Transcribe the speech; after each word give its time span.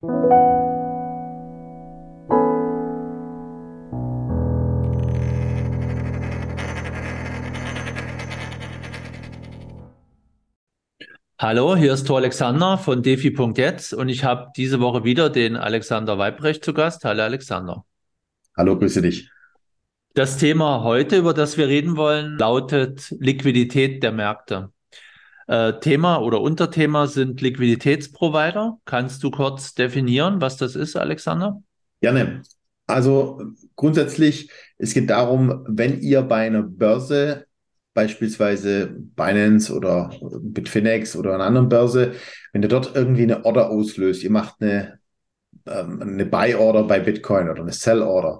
Hallo, 0.00 0.14
hier 11.76 11.94
ist 11.94 12.06
Tor 12.06 12.18
Alexander 12.18 12.78
von 12.78 13.02
defi.jetzt 13.02 13.92
und 13.92 14.08
ich 14.08 14.22
habe 14.22 14.52
diese 14.56 14.78
Woche 14.78 15.02
wieder 15.02 15.30
den 15.30 15.56
Alexander 15.56 16.16
Weibrecht 16.16 16.64
zu 16.64 16.72
Gast. 16.72 17.04
Hallo 17.04 17.24
Alexander. 17.24 17.84
Hallo, 18.56 18.78
grüße 18.78 19.02
dich. 19.02 19.28
Das 20.14 20.38
Thema 20.38 20.84
heute, 20.84 21.16
über 21.16 21.34
das 21.34 21.58
wir 21.58 21.66
reden 21.66 21.96
wollen, 21.96 22.38
lautet 22.38 23.12
Liquidität 23.18 24.04
der 24.04 24.12
Märkte. 24.12 24.70
Äh, 25.48 25.80
Thema 25.80 26.18
oder 26.18 26.42
Unterthema 26.42 27.06
sind 27.06 27.40
Liquiditätsprovider. 27.40 28.78
Kannst 28.84 29.24
du 29.24 29.30
kurz 29.30 29.74
definieren, 29.74 30.42
was 30.42 30.58
das 30.58 30.76
ist, 30.76 30.94
Alexander? 30.94 31.62
Gerne. 32.02 32.42
Also 32.86 33.42
grundsätzlich, 33.74 34.50
es 34.76 34.92
geht 34.92 35.08
darum, 35.08 35.64
wenn 35.66 36.00
ihr 36.00 36.22
bei 36.22 36.46
einer 36.46 36.62
Börse 36.62 37.46
beispielsweise 37.94 38.94
Binance 39.16 39.74
oder 39.74 40.10
Bitfinex 40.20 41.16
oder 41.16 41.34
einer 41.34 41.44
anderen 41.44 41.70
Börse, 41.70 42.12
wenn 42.52 42.62
ihr 42.62 42.68
dort 42.68 42.94
irgendwie 42.94 43.22
eine 43.22 43.44
Order 43.46 43.70
auslöst, 43.70 44.22
ihr 44.22 44.30
macht 44.30 44.60
eine, 44.60 44.98
ähm, 45.66 46.02
eine 46.02 46.26
Buy-Order 46.26 46.84
bei 46.84 47.00
Bitcoin 47.00 47.48
oder 47.48 47.62
eine 47.62 47.72
Sell-Order, 47.72 48.38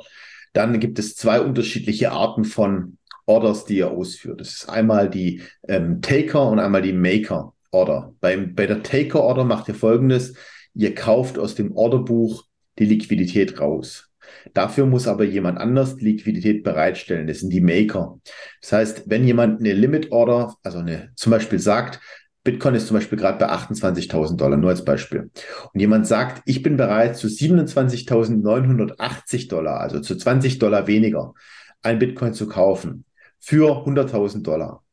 dann 0.53 0.79
gibt 0.79 0.99
es 0.99 1.17
zwei 1.17 1.41
unterschiedliche 1.41 2.13
Arten 2.13 2.45
von 2.45 2.98
Orders, 3.29 3.67
die 3.67 3.79
ihr 3.79 3.91
ausführt. 3.91 4.41
Das 4.41 4.49
ist 4.49 4.69
einmal 4.69 5.09
die 5.11 5.43
ähm, 5.69 6.01
Taker 6.01 6.49
und 6.49 6.59
einmal 6.59 6.83
die 6.83 6.95
Maker 6.95 7.55
Order. 7.71 8.15
Bei, 8.21 8.37
bei 8.37 8.67
der 8.67 8.83
Taker 8.83 9.23
Order 9.23 9.45
macht 9.45 9.69
ihr 9.69 9.75
folgendes. 9.75 10.35
Ihr 10.75 10.95
kauft 10.95 11.39
aus 11.39 11.55
dem 11.55 11.77
Orderbuch 11.77 12.45
die 12.79 12.87
Liquidität 12.87 13.61
raus. 13.61 14.11
Dafür 14.55 14.87
muss 14.87 15.07
aber 15.07 15.25
jemand 15.25 15.59
anders 15.59 16.01
Liquidität 16.01 16.63
bereitstellen. 16.63 17.27
Das 17.27 17.41
sind 17.41 17.53
die 17.53 17.61
Maker. 17.61 18.19
Das 18.61 18.73
heißt, 18.73 19.03
wenn 19.07 19.25
jemand 19.25 19.61
eine 19.61 19.73
Limit 19.73 20.13
Order, 20.13 20.55
also 20.63 20.79
eine, 20.79 21.11
zum 21.15 21.31
Beispiel 21.31 21.59
sagt, 21.59 22.01
Bitcoin 22.45 22.75
ist 22.75 22.87
zum 22.87 22.97
Beispiel 22.97 23.19
gerade 23.19 23.39
bei 23.39 23.51
28.000 23.51 24.37
Dollar, 24.37 24.57
nur 24.57 24.71
als 24.71 24.85
Beispiel. 24.85 25.31
Und 25.73 25.81
jemand 25.81 26.07
sagt, 26.07 26.43
ich 26.47 26.63
bin 26.63 26.79
bereit 26.79 27.17
zu 27.17 27.27
27.980 27.27 29.51
Dollar, 29.51 29.81
also 29.81 30.01
zu 30.01 30.17
20 30.17 30.59
Dollar 30.59 30.87
weniger, 30.87 31.35
ein 31.83 31.99
Bitcoin 31.99 32.33
zu 32.33 32.47
kaufen 32.47 33.05
für 33.41 33.87
100.000 33.87 34.43
Dollar. 34.43 34.85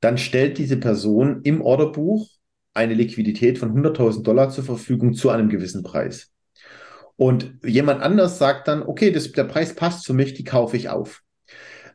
Dann 0.00 0.18
stellt 0.18 0.58
diese 0.58 0.76
Person 0.76 1.40
im 1.42 1.62
Orderbuch 1.62 2.28
eine 2.74 2.94
Liquidität 2.94 3.58
von 3.58 3.72
100.000 3.74 4.22
Dollar 4.22 4.50
zur 4.50 4.64
Verfügung 4.64 5.14
zu 5.14 5.30
einem 5.30 5.48
gewissen 5.48 5.82
Preis. 5.82 6.32
Und 7.16 7.58
jemand 7.64 8.02
anders 8.02 8.38
sagt 8.38 8.66
dann, 8.66 8.82
okay, 8.82 9.12
das, 9.12 9.30
der 9.32 9.44
Preis 9.44 9.74
passt 9.74 10.04
für 10.06 10.14
mich, 10.14 10.34
die 10.34 10.44
kaufe 10.44 10.76
ich 10.76 10.88
auf. 10.88 11.22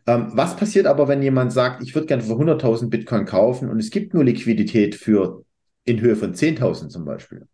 Ähm, 0.08 0.32
was 0.34 0.56
passiert 0.56 0.88
aber, 0.88 1.08
wenn 1.08 1.22
jemand 1.22 1.52
sagt, 1.52 1.84
ich 1.84 1.94
würde 1.94 2.08
gerne 2.08 2.24
für 2.24 2.34
100.000 2.34 2.90
Bitcoin 2.90 3.26
kaufen 3.26 3.70
und 3.70 3.80
es 3.80 3.92
gibt 3.92 4.14
nur 4.14 4.24
Liquidität 4.24 4.96
für 4.96 5.44
in 5.84 6.00
Höhe 6.00 6.16
von 6.16 6.34
10.000 6.34 6.88
zum 6.88 7.04
Beispiel? 7.04 7.48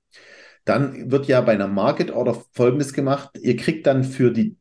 Dann 0.63 1.11
wird 1.11 1.27
ja 1.27 1.41
bei 1.41 1.53
einer 1.53 1.67
Market 1.67 2.11
Order 2.11 2.41
Folgendes 2.53 2.93
gemacht. 2.93 3.29
Ihr 3.39 3.55
kriegt 3.55 3.87
dann 3.87 4.03
für 4.03 4.31
die 4.31 4.57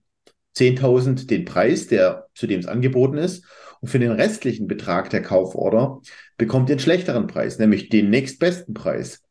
10.000 0.56 1.26
den 1.26 1.44
Preis, 1.44 1.86
der 1.86 2.26
zu 2.34 2.46
dem 2.46 2.60
es 2.60 2.66
angeboten 2.66 3.18
ist. 3.18 3.44
Und 3.84 3.88
für 3.88 3.98
den 3.98 4.12
restlichen 4.12 4.66
Betrag 4.66 5.10
der 5.10 5.20
Kauforder 5.20 6.00
bekommt 6.38 6.70
ihr 6.70 6.72
einen 6.72 6.80
schlechteren 6.80 7.26
Preis, 7.26 7.58
nämlich 7.58 7.90
den 7.90 8.08
nächstbesten 8.08 8.72
Preis. 8.72 9.22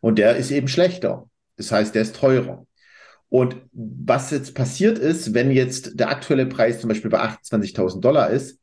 Und 0.00 0.18
der 0.18 0.36
ist 0.36 0.50
eben 0.50 0.68
schlechter. 0.68 1.30
Das 1.56 1.72
heißt, 1.72 1.94
der 1.94 2.02
ist 2.02 2.16
teurer. 2.16 2.66
Und 3.30 3.56
was 3.72 4.30
jetzt 4.30 4.54
passiert 4.54 4.98
ist, 4.98 5.32
wenn 5.32 5.50
jetzt 5.50 5.98
der 5.98 6.10
aktuelle 6.10 6.44
Preis 6.44 6.78
zum 6.78 6.88
Beispiel 6.88 7.10
bei 7.10 7.20
28.000 7.20 8.00
Dollar 8.00 8.28
ist 8.28 8.60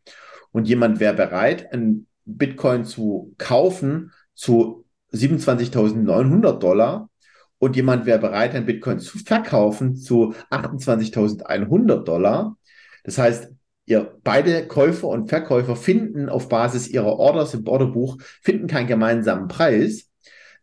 und 0.52 0.68
jemand 0.68 1.00
wäre 1.00 1.16
bereit, 1.16 1.74
einen 1.74 2.06
Bitcoin 2.26 2.86
zu 2.86 3.34
kaufen 3.40 4.12
zu 4.36 4.86
27.900 5.14 6.60
Dollar 6.60 7.10
und 7.58 7.76
jemand 7.76 8.06
wäre 8.06 8.20
bereit, 8.20 8.54
einen 8.54 8.68
Bitcoin 8.68 9.00
zu 9.00 9.18
verkaufen 9.18 9.96
zu 9.96 10.36
28.100 10.52 12.04
Dollar. 12.04 12.56
Das 13.04 13.18
heißt, 13.18 13.50
ihr 13.90 14.20
beide 14.24 14.68
Käufer 14.68 15.08
und 15.08 15.30
Verkäufer 15.30 15.76
finden 15.76 16.30
auf 16.30 16.48
Basis 16.48 16.88
ihrer 16.88 17.18
Orders 17.18 17.54
im 17.54 17.68
Orderbuch 17.68 18.18
finden 18.42 18.68
keinen 18.68 18.88
gemeinsamen 18.88 19.48
Preis, 19.48 20.10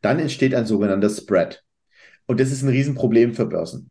dann 0.00 0.20
entsteht 0.20 0.54
ein 0.54 0.66
sogenannter 0.66 1.10
Spread. 1.10 1.62
Und 2.26 2.40
das 2.40 2.52
ist 2.52 2.62
ein 2.62 2.68
Riesenproblem 2.68 3.34
für 3.34 3.46
Börsen. 3.46 3.90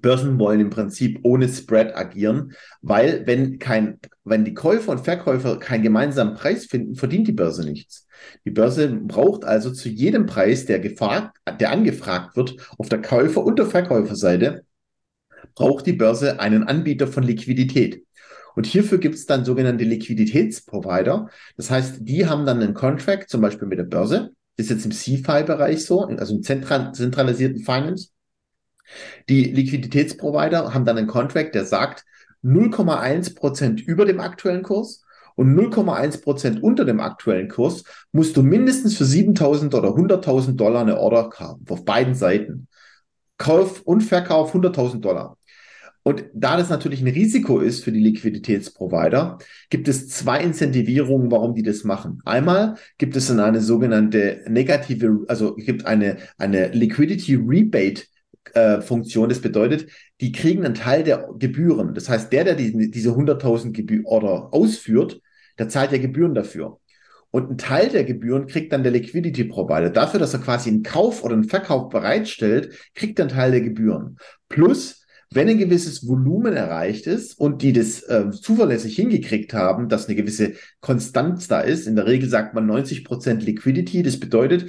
Börsen 0.00 0.38
wollen 0.38 0.60
im 0.60 0.70
Prinzip 0.70 1.20
ohne 1.22 1.48
Spread 1.48 1.96
agieren, 1.96 2.52
weil 2.82 3.26
wenn 3.26 3.58
kein, 3.58 3.98
wenn 4.24 4.44
die 4.44 4.54
Käufer 4.54 4.92
und 4.92 5.04
Verkäufer 5.04 5.58
keinen 5.58 5.82
gemeinsamen 5.82 6.34
Preis 6.34 6.66
finden, 6.66 6.96
verdient 6.96 7.28
die 7.28 7.32
Börse 7.32 7.64
nichts. 7.64 8.06
Die 8.44 8.50
Börse 8.50 8.88
braucht 8.88 9.44
also 9.44 9.70
zu 9.70 9.88
jedem 9.88 10.26
Preis, 10.26 10.66
der 10.66 10.80
gefragt, 10.80 11.38
der 11.60 11.70
angefragt 11.70 12.36
wird, 12.36 12.56
auf 12.78 12.88
der 12.88 13.00
Käufer- 13.02 13.44
und 13.44 13.58
der 13.58 13.66
Verkäuferseite, 13.66 14.64
braucht 15.54 15.86
die 15.86 15.94
Börse 15.94 16.40
einen 16.40 16.64
Anbieter 16.64 17.06
von 17.06 17.22
Liquidität. 17.22 18.06
Und 18.56 18.66
hierfür 18.66 18.98
gibt 18.98 19.14
es 19.14 19.26
dann 19.26 19.44
sogenannte 19.44 19.84
Liquiditätsprovider. 19.84 21.28
Das 21.56 21.70
heißt, 21.70 21.98
die 22.00 22.26
haben 22.26 22.46
dann 22.46 22.60
einen 22.60 22.74
Contract, 22.74 23.30
zum 23.30 23.42
Beispiel 23.42 23.68
mit 23.68 23.78
der 23.78 23.84
Börse. 23.84 24.32
Das 24.56 24.66
ist 24.66 24.70
jetzt 24.70 24.86
im 24.86 24.92
CFI-Bereich 24.92 25.84
so, 25.84 26.04
also 26.06 26.34
im 26.34 26.42
zentralisierten 26.42 27.62
Finance. 27.62 28.08
Die 29.28 29.44
Liquiditätsprovider 29.44 30.72
haben 30.72 30.86
dann 30.86 30.96
einen 30.96 31.06
Contract, 31.06 31.54
der 31.54 31.66
sagt 31.66 32.04
0,1 32.42 33.34
Prozent 33.36 33.80
über 33.80 34.06
dem 34.06 34.20
aktuellen 34.20 34.62
Kurs 34.62 35.04
und 35.34 35.54
0,1 35.54 36.22
Prozent 36.22 36.62
unter 36.62 36.86
dem 36.86 37.00
aktuellen 37.00 37.48
Kurs 37.48 37.84
musst 38.12 38.36
du 38.38 38.42
mindestens 38.42 38.96
für 38.96 39.04
7000 39.04 39.74
oder 39.74 39.90
100.000 39.90 40.56
Dollar 40.56 40.80
eine 40.80 40.98
Order 40.98 41.30
haben, 41.36 41.64
auf 41.68 41.84
beiden 41.84 42.14
Seiten. 42.14 42.68
Kauf 43.36 43.82
und 43.82 44.00
Verkauf 44.00 44.54
100.000 44.54 45.00
Dollar. 45.00 45.36
Und 46.06 46.26
da 46.34 46.56
das 46.56 46.70
natürlich 46.70 47.00
ein 47.00 47.08
Risiko 47.08 47.58
ist 47.58 47.82
für 47.82 47.90
die 47.90 47.98
Liquiditätsprovider, 47.98 49.38
gibt 49.70 49.88
es 49.88 50.08
zwei 50.08 50.40
Incentivierungen, 50.40 51.32
warum 51.32 51.56
die 51.56 51.64
das 51.64 51.82
machen. 51.82 52.22
Einmal 52.24 52.76
gibt 52.96 53.16
es 53.16 53.26
dann 53.26 53.40
eine 53.40 53.60
sogenannte 53.60 54.44
negative, 54.46 55.24
also 55.26 55.56
gibt 55.56 55.84
eine, 55.84 56.18
eine 56.38 56.68
Liquidity 56.68 57.34
Rebate 57.34 58.04
äh, 58.54 58.82
Funktion. 58.82 59.28
Das 59.28 59.40
bedeutet, 59.40 59.90
die 60.20 60.30
kriegen 60.30 60.64
einen 60.64 60.74
Teil 60.74 61.02
der 61.02 61.28
Gebühren. 61.40 61.92
Das 61.92 62.08
heißt, 62.08 62.32
der, 62.32 62.44
der 62.44 62.54
die, 62.54 62.88
diese 62.88 63.10
100.000 63.10 63.72
Gebühr 63.72 64.06
oder 64.06 64.54
ausführt, 64.54 65.20
der 65.58 65.68
zahlt 65.68 65.90
ja 65.90 65.98
Gebühren 65.98 66.34
dafür. 66.34 66.78
Und 67.32 67.50
ein 67.50 67.58
Teil 67.58 67.88
der 67.88 68.04
Gebühren 68.04 68.46
kriegt 68.46 68.72
dann 68.72 68.84
der 68.84 68.92
Liquidity 68.92 69.42
Provider. 69.42 69.90
Dafür, 69.90 70.20
dass 70.20 70.34
er 70.34 70.40
quasi 70.40 70.70
einen 70.70 70.84
Kauf 70.84 71.24
oder 71.24 71.34
einen 71.34 71.48
Verkauf 71.48 71.88
bereitstellt, 71.88 72.74
kriegt 72.94 73.18
er 73.18 73.24
einen 73.24 73.34
Teil 73.34 73.50
der 73.50 73.62
Gebühren. 73.62 74.18
Plus, 74.48 75.02
wenn 75.30 75.48
ein 75.48 75.58
gewisses 75.58 76.06
Volumen 76.06 76.54
erreicht 76.54 77.06
ist 77.06 77.38
und 77.38 77.62
die 77.62 77.72
das 77.72 78.02
äh, 78.02 78.30
zuverlässig 78.30 78.96
hingekriegt 78.96 79.52
haben, 79.54 79.88
dass 79.88 80.06
eine 80.06 80.16
gewisse 80.16 80.54
Konstanz 80.80 81.48
da 81.48 81.60
ist, 81.60 81.86
in 81.86 81.96
der 81.96 82.06
Regel 82.06 82.28
sagt 82.28 82.54
man 82.54 82.70
90% 82.70 83.40
Liquidity, 83.40 84.02
das 84.02 84.20
bedeutet, 84.20 84.66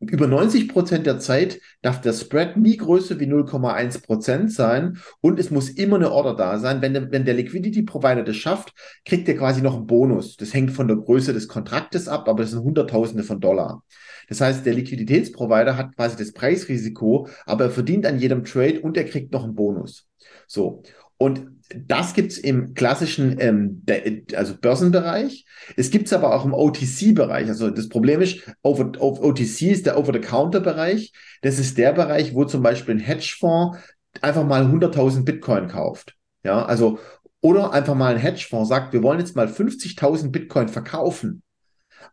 über 0.00 0.26
90 0.26 0.68
Prozent 0.68 1.04
der 1.04 1.18
Zeit 1.18 1.60
darf 1.82 2.00
der 2.00 2.14
Spread 2.14 2.56
nie 2.56 2.78
größer 2.78 3.20
wie 3.20 3.26
0,1 3.26 4.02
Prozent 4.02 4.50
sein 4.50 4.98
und 5.20 5.38
es 5.38 5.50
muss 5.50 5.68
immer 5.68 5.96
eine 5.96 6.10
Order 6.10 6.34
da 6.34 6.58
sein. 6.58 6.80
Wenn 6.80 6.94
der, 6.94 7.12
wenn 7.12 7.26
der 7.26 7.34
Liquidity 7.34 7.82
Provider 7.82 8.22
das 8.22 8.36
schafft, 8.36 8.72
kriegt 9.04 9.28
er 9.28 9.36
quasi 9.36 9.60
noch 9.60 9.76
einen 9.76 9.86
Bonus. 9.86 10.38
Das 10.38 10.54
hängt 10.54 10.70
von 10.70 10.88
der 10.88 10.96
Größe 10.96 11.34
des 11.34 11.48
Kontraktes 11.48 12.08
ab, 12.08 12.28
aber 12.28 12.42
das 12.42 12.52
sind 12.52 12.62
Hunderttausende 12.62 13.24
von 13.24 13.40
Dollar. 13.40 13.82
Das 14.30 14.40
heißt, 14.40 14.64
der 14.64 14.74
Liquiditätsprovider 14.74 15.76
hat 15.76 15.94
quasi 15.96 16.16
das 16.16 16.32
Preisrisiko, 16.32 17.28
aber 17.44 17.64
er 17.64 17.70
verdient 17.70 18.06
an 18.06 18.18
jedem 18.18 18.44
Trade 18.44 18.80
und 18.80 18.96
er 18.96 19.04
kriegt 19.04 19.32
noch 19.32 19.44
einen 19.44 19.56
Bonus. 19.56 20.06
So. 20.46 20.82
Und 21.18 21.48
das 21.86 22.14
gibt's 22.14 22.38
im 22.38 22.74
klassischen 22.74 23.36
ähm, 23.40 23.84
also 24.34 24.56
Börsenbereich. 24.56 25.44
Es 25.76 25.90
gibt's 25.90 26.12
aber 26.12 26.34
auch 26.34 26.44
im 26.44 26.54
OTC-Bereich. 26.54 27.48
Also 27.48 27.70
das 27.70 27.88
Problem 27.88 28.20
ist, 28.20 28.38
over, 28.62 28.92
OTC 29.00 29.62
ist 29.62 29.86
der 29.86 29.98
Over-the-Counter-Bereich. 29.98 31.12
Das 31.42 31.58
ist 31.58 31.76
der 31.76 31.92
Bereich, 31.92 32.34
wo 32.34 32.44
zum 32.44 32.62
Beispiel 32.62 32.94
ein 32.94 33.00
Hedgefonds 33.00 33.78
einfach 34.20 34.46
mal 34.46 34.62
100.000 34.64 35.24
Bitcoin 35.24 35.68
kauft. 35.68 36.16
Ja, 36.44 36.64
also 36.64 36.98
oder 37.42 37.72
einfach 37.72 37.94
mal 37.94 38.14
ein 38.14 38.20
Hedgefonds 38.20 38.68
sagt, 38.68 38.92
wir 38.92 39.02
wollen 39.02 39.18
jetzt 39.18 39.34
mal 39.34 39.46
50.000 39.46 40.30
Bitcoin 40.30 40.68
verkaufen. 40.68 41.42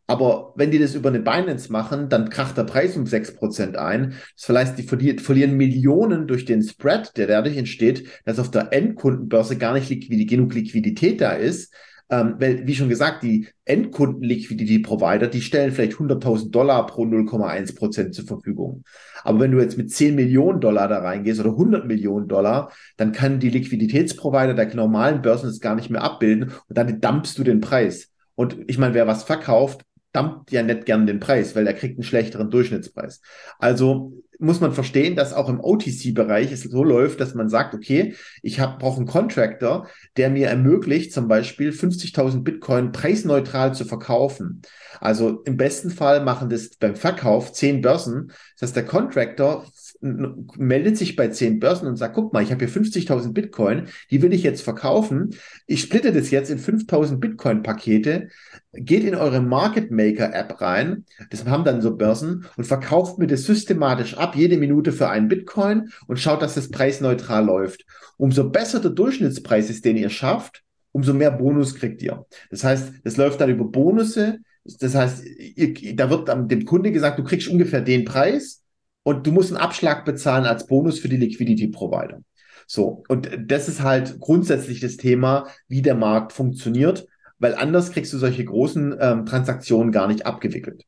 Aber 0.07 0.53
wenn 0.55 0.71
die 0.71 0.79
das 0.79 0.95
über 0.95 1.09
eine 1.09 1.19
Binance 1.19 1.69
machen, 1.71 2.07
dann 2.07 2.29
kracht 2.29 2.57
der 2.57 2.63
Preis 2.63 2.95
um 2.95 3.05
6% 3.05 3.75
ein. 3.75 4.13
Das 4.37 4.49
heißt, 4.49 4.77
die 4.77 4.83
verlieren 4.83 5.57
Millionen 5.57 6.27
durch 6.27 6.45
den 6.45 6.63
Spread, 6.63 7.17
der 7.17 7.27
dadurch 7.27 7.57
entsteht, 7.57 8.07
dass 8.25 8.39
auf 8.39 8.49
der 8.49 8.71
Endkundenbörse 8.71 9.57
gar 9.57 9.73
nicht 9.73 9.89
liquid, 9.89 10.25
genug 10.25 10.53
Liquidität 10.53 11.21
da 11.21 11.31
ist, 11.33 11.73
Ähm, 12.09 12.35
weil, 12.39 12.65
wie 12.65 12.73
schon 12.73 12.87
gesagt, 12.87 13.21
die 13.23 13.49
Endkunden-Liquidity-Provider, 13.65 15.27
die 15.27 15.41
stellen 15.41 15.73
vielleicht 15.73 15.97
100.000 15.97 16.51
Dollar 16.51 16.87
pro 16.87 17.03
0,1 17.03 17.75
Prozent 17.75 18.15
zur 18.15 18.25
Verfügung. 18.25 18.85
Aber 19.25 19.41
wenn 19.41 19.51
du 19.51 19.59
jetzt 19.59 19.77
mit 19.77 19.91
10 19.91 20.15
Millionen 20.15 20.61
Dollar 20.61 20.87
da 20.87 20.99
reingehst 20.99 21.41
oder 21.41 21.49
100 21.49 21.85
Millionen 21.85 22.29
Dollar, 22.29 22.71
dann 22.95 23.11
kann 23.11 23.41
die 23.41 23.49
Liquiditätsprovider 23.49 24.53
der 24.53 24.73
normalen 24.73 25.21
Börsen 25.21 25.47
das 25.47 25.59
gar 25.59 25.75
nicht 25.75 25.89
mehr 25.89 26.01
abbilden 26.01 26.53
und 26.69 26.77
dann 26.77 27.01
dumpst 27.01 27.37
du 27.37 27.43
den 27.43 27.59
Preis. 27.59 28.09
Und 28.35 28.57
ich 28.67 28.77
meine, 28.77 28.93
wer 28.93 29.07
was 29.07 29.23
verkauft, 29.23 29.83
dumpt 30.13 30.51
ja 30.51 30.63
nicht 30.63 30.85
gern 30.85 31.05
den 31.05 31.19
Preis, 31.19 31.55
weil 31.55 31.67
er 31.67 31.73
kriegt 31.73 31.97
einen 31.97 32.03
schlechteren 32.03 32.49
Durchschnittspreis. 32.49 33.21
Also 33.59 34.13
muss 34.39 34.61
man 34.61 34.71
verstehen, 34.71 35.15
dass 35.15 35.33
auch 35.33 35.49
im 35.49 35.59
OTC-Bereich 35.59 36.51
es 36.51 36.63
so 36.63 36.83
läuft, 36.83 37.19
dass 37.19 37.33
man 37.33 37.49
sagt, 37.49 37.73
okay, 37.73 38.15
ich 38.41 38.57
brauche 38.57 38.97
einen 38.97 39.07
Contractor, 39.07 39.87
der 40.15 40.29
mir 40.29 40.47
ermöglicht, 40.47 41.11
zum 41.11 41.27
Beispiel 41.27 41.71
50.000 41.71 42.43
Bitcoin 42.43 42.91
preisneutral 42.91 43.73
zu 43.73 43.85
verkaufen. 43.85 44.61
Also 44.99 45.41
im 45.43 45.57
besten 45.57 45.89
Fall 45.89 46.23
machen 46.23 46.49
das 46.49 46.69
beim 46.77 46.95
Verkauf 46.95 47.51
zehn 47.53 47.81
Börsen. 47.81 48.31
Das 48.59 48.69
heißt, 48.69 48.75
der 48.75 48.85
Contractor 48.85 49.65
meldet 50.01 50.97
sich 50.97 51.15
bei 51.15 51.29
zehn 51.29 51.59
Börsen 51.59 51.87
und 51.87 51.95
sagt, 51.95 52.15
guck 52.15 52.33
mal, 52.33 52.43
ich 52.43 52.51
habe 52.51 52.65
hier 52.65 52.73
50.000 52.73 53.33
Bitcoin, 53.33 53.87
die 54.11 54.21
will 54.21 54.33
ich 54.33 54.43
jetzt 54.43 54.61
verkaufen. 54.61 55.35
Ich 55.65 55.81
splitte 55.81 56.11
das 56.11 56.31
jetzt 56.31 56.49
in 56.49 56.59
5.000 56.59 57.17
Bitcoin-Pakete, 57.17 58.29
geht 58.73 59.03
in 59.03 59.15
eure 59.15 59.41
Market 59.41 59.91
Maker 59.91 60.33
App 60.33 60.61
rein, 60.61 61.05
das 61.29 61.45
haben 61.45 61.63
dann 61.63 61.81
so 61.81 61.95
Börsen 61.95 62.45
und 62.57 62.65
verkauft 62.65 63.17
mir 63.17 63.27
das 63.27 63.43
systematisch 63.43 64.15
ab, 64.17 64.35
jede 64.35 64.57
Minute 64.57 64.91
für 64.91 65.09
einen 65.09 65.27
Bitcoin 65.27 65.89
und 66.07 66.19
schaut, 66.19 66.41
dass 66.41 66.55
das 66.55 66.69
preisneutral 66.69 67.45
läuft. 67.45 67.85
Umso 68.17 68.49
besser 68.49 68.79
der 68.79 68.91
Durchschnittspreis 68.91 69.69
ist, 69.69 69.85
den 69.85 69.97
ihr 69.97 70.09
schafft, 70.09 70.63
umso 70.91 71.13
mehr 71.13 71.31
Bonus 71.31 71.75
kriegt 71.75 72.01
ihr. 72.01 72.25
Das 72.49 72.63
heißt, 72.63 72.93
das 73.03 73.17
läuft 73.17 73.41
dann 73.41 73.49
über 73.49 73.65
Bonusse. 73.65 74.39
Das 74.79 74.95
heißt, 74.95 75.25
ihr, 75.25 75.95
da 75.95 76.09
wird 76.09 76.27
dem 76.51 76.65
Kunde 76.65 76.91
gesagt, 76.91 77.19
du 77.19 77.23
kriegst 77.23 77.47
ungefähr 77.47 77.81
den 77.81 78.03
Preis 78.03 78.63
und 79.07 79.25
du 79.25 79.31
musst 79.31 79.53
einen 79.53 79.61
Abschlag 79.61 80.03
bezahlen 80.03 80.45
als 80.45 80.67
Bonus 80.67 80.99
für 80.99 81.07
die 81.07 81.15
Liquidity 81.15 81.69
Provider. 81.69 82.19
So, 82.67 83.05
und 83.07 83.29
das 83.39 83.69
ist 83.69 83.81
halt 83.81 84.19
grundsätzlich 84.19 84.81
das 84.81 84.97
Thema, 84.97 85.47
wie 85.69 85.81
der 85.81 85.95
Markt 85.95 86.33
funktioniert, 86.33 87.07
weil 87.39 87.55
anders 87.55 87.93
kriegst 87.93 88.11
du 88.11 88.17
solche 88.17 88.43
großen 88.43 88.97
ähm, 88.99 89.25
Transaktionen 89.25 89.93
gar 89.93 90.07
nicht 90.07 90.25
abgewickelt. 90.25 90.83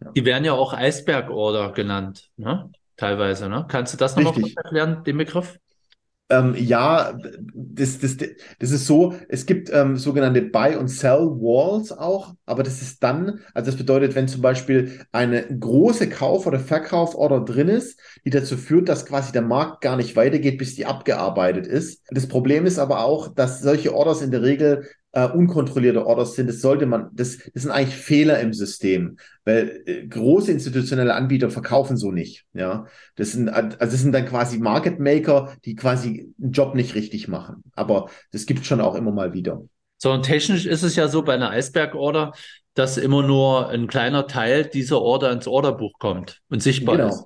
Ja. 0.00 0.12
Die 0.12 0.24
werden 0.24 0.44
ja 0.44 0.52
auch 0.52 0.72
Eisberg-Order 0.72 1.72
genannt, 1.72 2.30
ne? 2.36 2.70
teilweise. 2.96 3.48
Ne? 3.48 3.66
Kannst 3.66 3.92
du 3.92 3.98
das 3.98 4.14
nochmal 4.14 4.48
erklären, 4.54 5.02
den 5.02 5.18
Begriff? 5.18 5.58
Ähm, 6.32 6.54
ja, 6.56 7.12
das, 7.52 7.98
das, 7.98 8.16
das 8.16 8.70
ist 8.70 8.86
so, 8.86 9.14
es 9.28 9.44
gibt 9.44 9.68
ähm, 9.70 9.98
sogenannte 9.98 10.40
Buy- 10.40 10.76
und 10.76 10.88
Sell-Walls 10.88 11.92
auch, 11.92 12.34
aber 12.46 12.62
das 12.62 12.80
ist 12.80 13.02
dann, 13.02 13.40
also 13.52 13.70
das 13.70 13.76
bedeutet, 13.76 14.14
wenn 14.14 14.28
zum 14.28 14.40
Beispiel 14.40 15.00
eine 15.12 15.42
große 15.46 16.08
Kauf- 16.08 16.46
oder 16.46 16.58
Verkauforder 16.58 17.40
drin 17.44 17.68
ist, 17.68 18.00
die 18.24 18.30
dazu 18.30 18.56
führt, 18.56 18.88
dass 18.88 19.04
quasi 19.04 19.32
der 19.32 19.42
Markt 19.42 19.82
gar 19.82 19.96
nicht 19.96 20.16
weitergeht, 20.16 20.56
bis 20.56 20.74
die 20.74 20.86
abgearbeitet 20.86 21.66
ist. 21.66 22.02
Das 22.08 22.26
Problem 22.26 22.64
ist 22.64 22.78
aber 22.78 23.04
auch, 23.04 23.28
dass 23.34 23.60
solche 23.60 23.94
Orders 23.94 24.22
in 24.22 24.30
der 24.30 24.40
Regel 24.42 24.88
äh, 25.12 25.28
unkontrollierte 25.28 26.06
Orders 26.06 26.34
sind, 26.34 26.48
das 26.48 26.60
sollte 26.60 26.86
man, 26.86 27.10
das, 27.12 27.38
das 27.52 27.62
sind 27.62 27.70
eigentlich 27.70 27.96
Fehler 27.96 28.40
im 28.40 28.52
System, 28.52 29.18
weil 29.44 29.82
äh, 29.86 30.06
große 30.06 30.50
institutionelle 30.50 31.14
Anbieter 31.14 31.50
verkaufen 31.50 31.96
so 31.96 32.10
nicht. 32.10 32.44
Ja, 32.54 32.86
das 33.16 33.32
sind 33.32 33.48
also 33.48 33.76
das 33.78 34.00
sind 34.00 34.12
dann 34.12 34.26
quasi 34.26 34.58
Market 34.58 34.98
Maker, 34.98 35.54
die 35.64 35.74
quasi 35.74 36.32
einen 36.40 36.52
Job 36.52 36.74
nicht 36.74 36.94
richtig 36.94 37.28
machen. 37.28 37.62
Aber 37.74 38.08
das 38.32 38.46
gibt 38.46 38.64
schon 38.64 38.80
auch 38.80 38.94
immer 38.94 39.12
mal 39.12 39.32
wieder. 39.34 39.62
So 39.98 40.10
und 40.10 40.24
technisch 40.24 40.66
ist 40.66 40.82
es 40.82 40.96
ja 40.96 41.08
so 41.08 41.22
bei 41.22 41.34
einer 41.34 41.50
Eisberg-Order, 41.50 42.32
dass 42.74 42.96
immer 42.96 43.22
nur 43.22 43.68
ein 43.68 43.86
kleiner 43.86 44.26
Teil 44.26 44.64
dieser 44.64 45.00
Order 45.00 45.30
ins 45.30 45.46
Orderbuch 45.46 45.92
kommt 45.98 46.40
und 46.48 46.62
sichtbar 46.62 46.96
genau. 46.96 47.08
ist. 47.08 47.24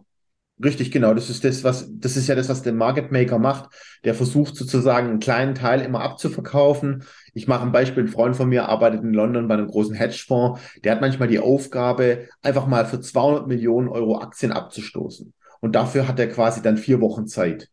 Richtig, 0.63 0.91
genau. 0.91 1.13
Das 1.13 1.29
ist 1.29 1.45
das, 1.45 1.65
was, 1.65 1.87
das 1.91 2.17
ist 2.17 2.29
ja 2.29 2.35
das, 2.35 2.49
was 2.49 2.63
der 2.63 2.73
Market 2.73 3.13
Maker 3.13 3.39
macht. 3.39 3.75
Der 4.05 4.15
versucht 4.15 4.57
sozusagen 4.57 5.09
einen 5.09 5.19
kleinen 5.19 5.55
Teil 5.55 5.83
immer 5.83 6.01
abzuverkaufen. 6.01 7.05
Ich 7.35 7.47
mache 7.47 7.63
ein 7.63 7.73
Beispiel. 7.73 8.05
Ein 8.05 8.09
Freund 8.09 8.37
von 8.37 8.49
mir 8.49 8.69
arbeitet 8.69 9.03
in 9.03 9.13
London 9.13 9.49
bei 9.49 9.55
einem 9.55 9.67
großen 9.67 9.95
Hedgefonds. 9.95 10.61
Der 10.83 10.93
hat 10.93 11.03
manchmal 11.03 11.29
die 11.29 11.41
Aufgabe, 11.41 12.29
einfach 12.41 12.67
mal 12.67 12.87
für 12.87 13.01
200 13.01 13.47
Millionen 13.47 13.89
Euro 13.89 14.19
Aktien 14.19 14.51
abzustoßen. 14.51 15.35
Und 15.61 15.75
dafür 15.75 16.09
hat 16.09 16.19
er 16.19 16.29
quasi 16.29 16.63
dann 16.63 16.79
vier 16.79 17.03
Wochen 17.03 17.27
Zeit. 17.27 17.69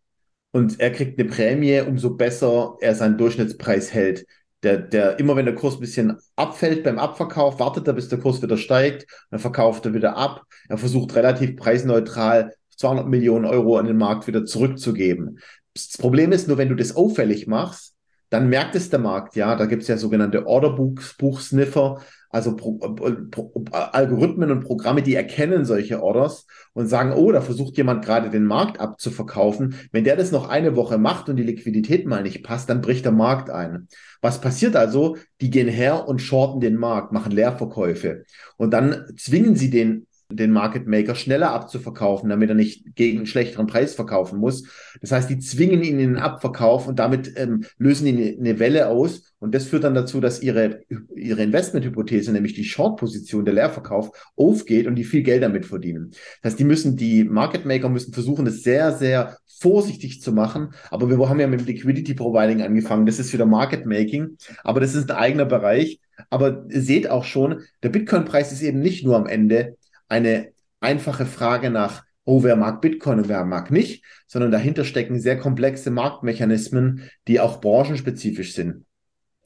Und 0.52 0.80
er 0.82 0.92
kriegt 0.92 1.18
eine 1.18 1.30
Prämie, 1.30 1.80
umso 1.80 2.16
besser 2.16 2.76
er 2.82 2.96
seinen 2.96 3.18
Durchschnittspreis 3.18 3.94
hält. 3.94 4.26
Der, 4.62 4.78
der, 4.78 5.20
immer 5.20 5.36
wenn 5.36 5.46
der 5.46 5.56
Kurs 5.56 5.76
ein 5.76 5.82
bisschen 5.82 6.18
abfällt 6.36 6.84
beim 6.84 7.00
Abverkauf, 7.00 7.60
wartet 7.60 7.88
er, 7.88 7.94
bis 7.94 8.10
der 8.10 8.20
Kurs 8.20 8.42
wieder 8.42 8.58
steigt, 8.58 9.06
dann 9.30 9.40
verkauft 9.40 9.86
er 9.86 9.94
wieder 9.94 10.18
ab. 10.18 10.44
Er 10.70 10.78
versucht 10.78 11.16
relativ 11.16 11.56
preisneutral 11.56 12.54
200 12.78 13.08
Millionen 13.08 13.46
Euro 13.46 13.78
an 13.78 13.86
den 13.86 13.98
Markt 13.98 14.28
wieder 14.28 14.46
zurückzugeben. 14.46 15.40
Das 15.74 15.98
Problem 15.98 16.31
ist 16.31 16.48
nur, 16.48 16.58
wenn 16.58 16.70
du 16.70 16.75
das 16.75 16.96
auffällig 16.96 17.48
machst, 17.48 17.94
dann 18.34 18.50
merkt 18.50 18.74
es 18.74 18.90
der 18.90 19.00
Markt, 19.00 19.36
ja, 19.36 19.56
da 19.56 19.68
gibt 19.68 19.84
es 19.84 19.88
ja 19.88 19.96
sogenannte 19.96 20.48
Orderbuch-Sniffer, 20.48 22.02
also 22.31 22.56
Pro, 22.56 22.80
Pro, 22.80 23.64
Algorithmen 23.72 24.50
und 24.50 24.64
Programme, 24.64 25.04
die 25.04 25.14
erkennen 25.14 25.66
solche 25.66 26.02
Orders 26.02 26.48
und 26.74 26.88
sagen, 26.88 27.14
oh, 27.14 27.31
da 27.31 27.42
versucht 27.42 27.78
jemand 27.78 28.04
gerade 28.04 28.31
den 28.31 28.46
Markt 28.46 28.80
abzuverkaufen. 28.80 29.75
Wenn 29.92 30.04
der 30.04 30.16
das 30.16 30.31
noch 30.31 30.50
eine 30.50 30.75
Woche 30.75 30.98
macht 30.98 31.30
und 31.30 31.36
die 31.36 31.44
Liquidität 31.44 32.08
mal 32.08 32.24
nicht 32.24 32.44
passt, 32.44 32.72
dann 32.72 32.81
bricht 32.81 33.06
der 33.06 33.12
Markt 33.12 33.52
ein. 33.52 33.88
Was 34.20 34.42
passiert 34.42 34.75
also? 34.75 35.16
Die 35.40 35.52
gehen 35.52 35.68
her 35.68 36.08
und 36.08 36.20
shorten 36.20 36.60
den 36.60 36.75
Markt, 36.75 37.12
machen 37.12 37.34
Leerverkäufe 37.34 38.24
und 38.58 38.72
dann 38.72 39.06
zwingen 39.16 39.56
sie 39.56 39.70
den 39.70 40.08
den 40.36 40.52
Market 40.52 40.88
Maker 40.88 41.16
schneller 41.16 41.52
abzuverkaufen, 41.52 42.30
damit 42.30 42.50
er 42.50 42.56
nicht 42.56 42.96
gegen 42.96 43.20
einen 43.20 43.28
schlechteren 43.28 43.68
Preis 43.68 43.96
verkaufen 43.96 44.40
muss. 44.40 44.64
Das 45.02 45.12
heißt, 45.12 45.30
die 45.30 45.40
zwingen 45.40 45.84
ihn 45.84 46.00
in 46.00 46.14
den 46.14 46.18
Abverkauf 46.18 46.88
und 46.88 47.00
damit 47.00 47.34
ähm, 47.36 47.66
lösen 47.78 48.08
ihn 48.08 48.40
eine 48.40 48.60
Welle 48.60 48.88
aus. 48.88 49.34
Und 49.40 49.54
das 49.54 49.66
führt 49.66 49.84
dann 49.84 49.94
dazu, 49.94 50.22
dass 50.22 50.42
ihre, 50.42 50.84
ihre 51.16 51.44
Investmenthypothese, 51.44 52.32
nämlich 52.32 52.54
die 52.54 52.64
Short-Position, 52.64 53.44
der 53.44 53.54
Leerverkauf, 53.54 54.12
aufgeht 54.38 54.88
und 54.88 54.96
die 54.96 55.04
viel 55.04 55.22
Geld 55.22 55.44
damit 55.44 55.66
verdienen. 55.66 56.12
Das 56.42 56.52
heißt, 56.52 56.60
die 56.60 56.64
müssen, 56.64 56.96
die 56.96 57.26
Market 57.26 57.66
Maker 57.66 57.90
müssen 57.90 58.14
versuchen, 58.14 58.46
das 58.46 58.64
sehr, 58.64 58.94
sehr 58.94 59.38
vorsichtig 59.60 60.22
zu 60.22 60.32
machen. 60.32 60.74
Aber 60.92 61.10
wir 61.10 61.30
haben 61.30 61.40
ja 61.40 61.48
mit 61.48 61.66
Liquidity 61.66 62.14
Providing 62.14 62.62
angefangen. 62.62 63.06
Das 63.06 63.20
ist 63.20 63.34
wieder 63.34 63.46
Market 63.46 63.86
Making. 63.86 64.38
Aber 64.64 64.80
das 64.80 64.96
ist 64.96 65.10
ein 65.10 65.18
eigener 65.18 65.46
Bereich. 65.46 66.00
Aber 66.30 66.66
ihr 66.70 66.82
seht 66.82 67.10
auch 67.10 67.24
schon, 67.24 67.62
der 67.82 67.90
Bitcoin-Preis 67.90 68.52
ist 68.52 68.62
eben 68.62 68.80
nicht 68.80 69.06
nur 69.06 69.16
am 69.16 69.26
Ende 69.26 69.78
eine 70.13 70.54
einfache 70.80 71.25
Frage 71.25 71.71
nach, 71.71 72.04
oh, 72.24 72.44
wer 72.44 72.56
mag 72.56 72.81
Bitcoin 72.81 73.19
und 73.19 73.30
wer 73.30 73.44
mag 73.45 73.71
nicht, 73.71 74.06
sondern 74.27 74.51
dahinter 74.51 74.86
stecken 74.86 75.19
sehr 75.19 75.39
komplexe 75.39 75.89
Marktmechanismen, 75.89 77.10
die 77.27 77.39
auch 77.39 77.60
branchenspezifisch 77.60 78.53
sind. 78.53 78.86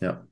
Ja. 0.01 0.27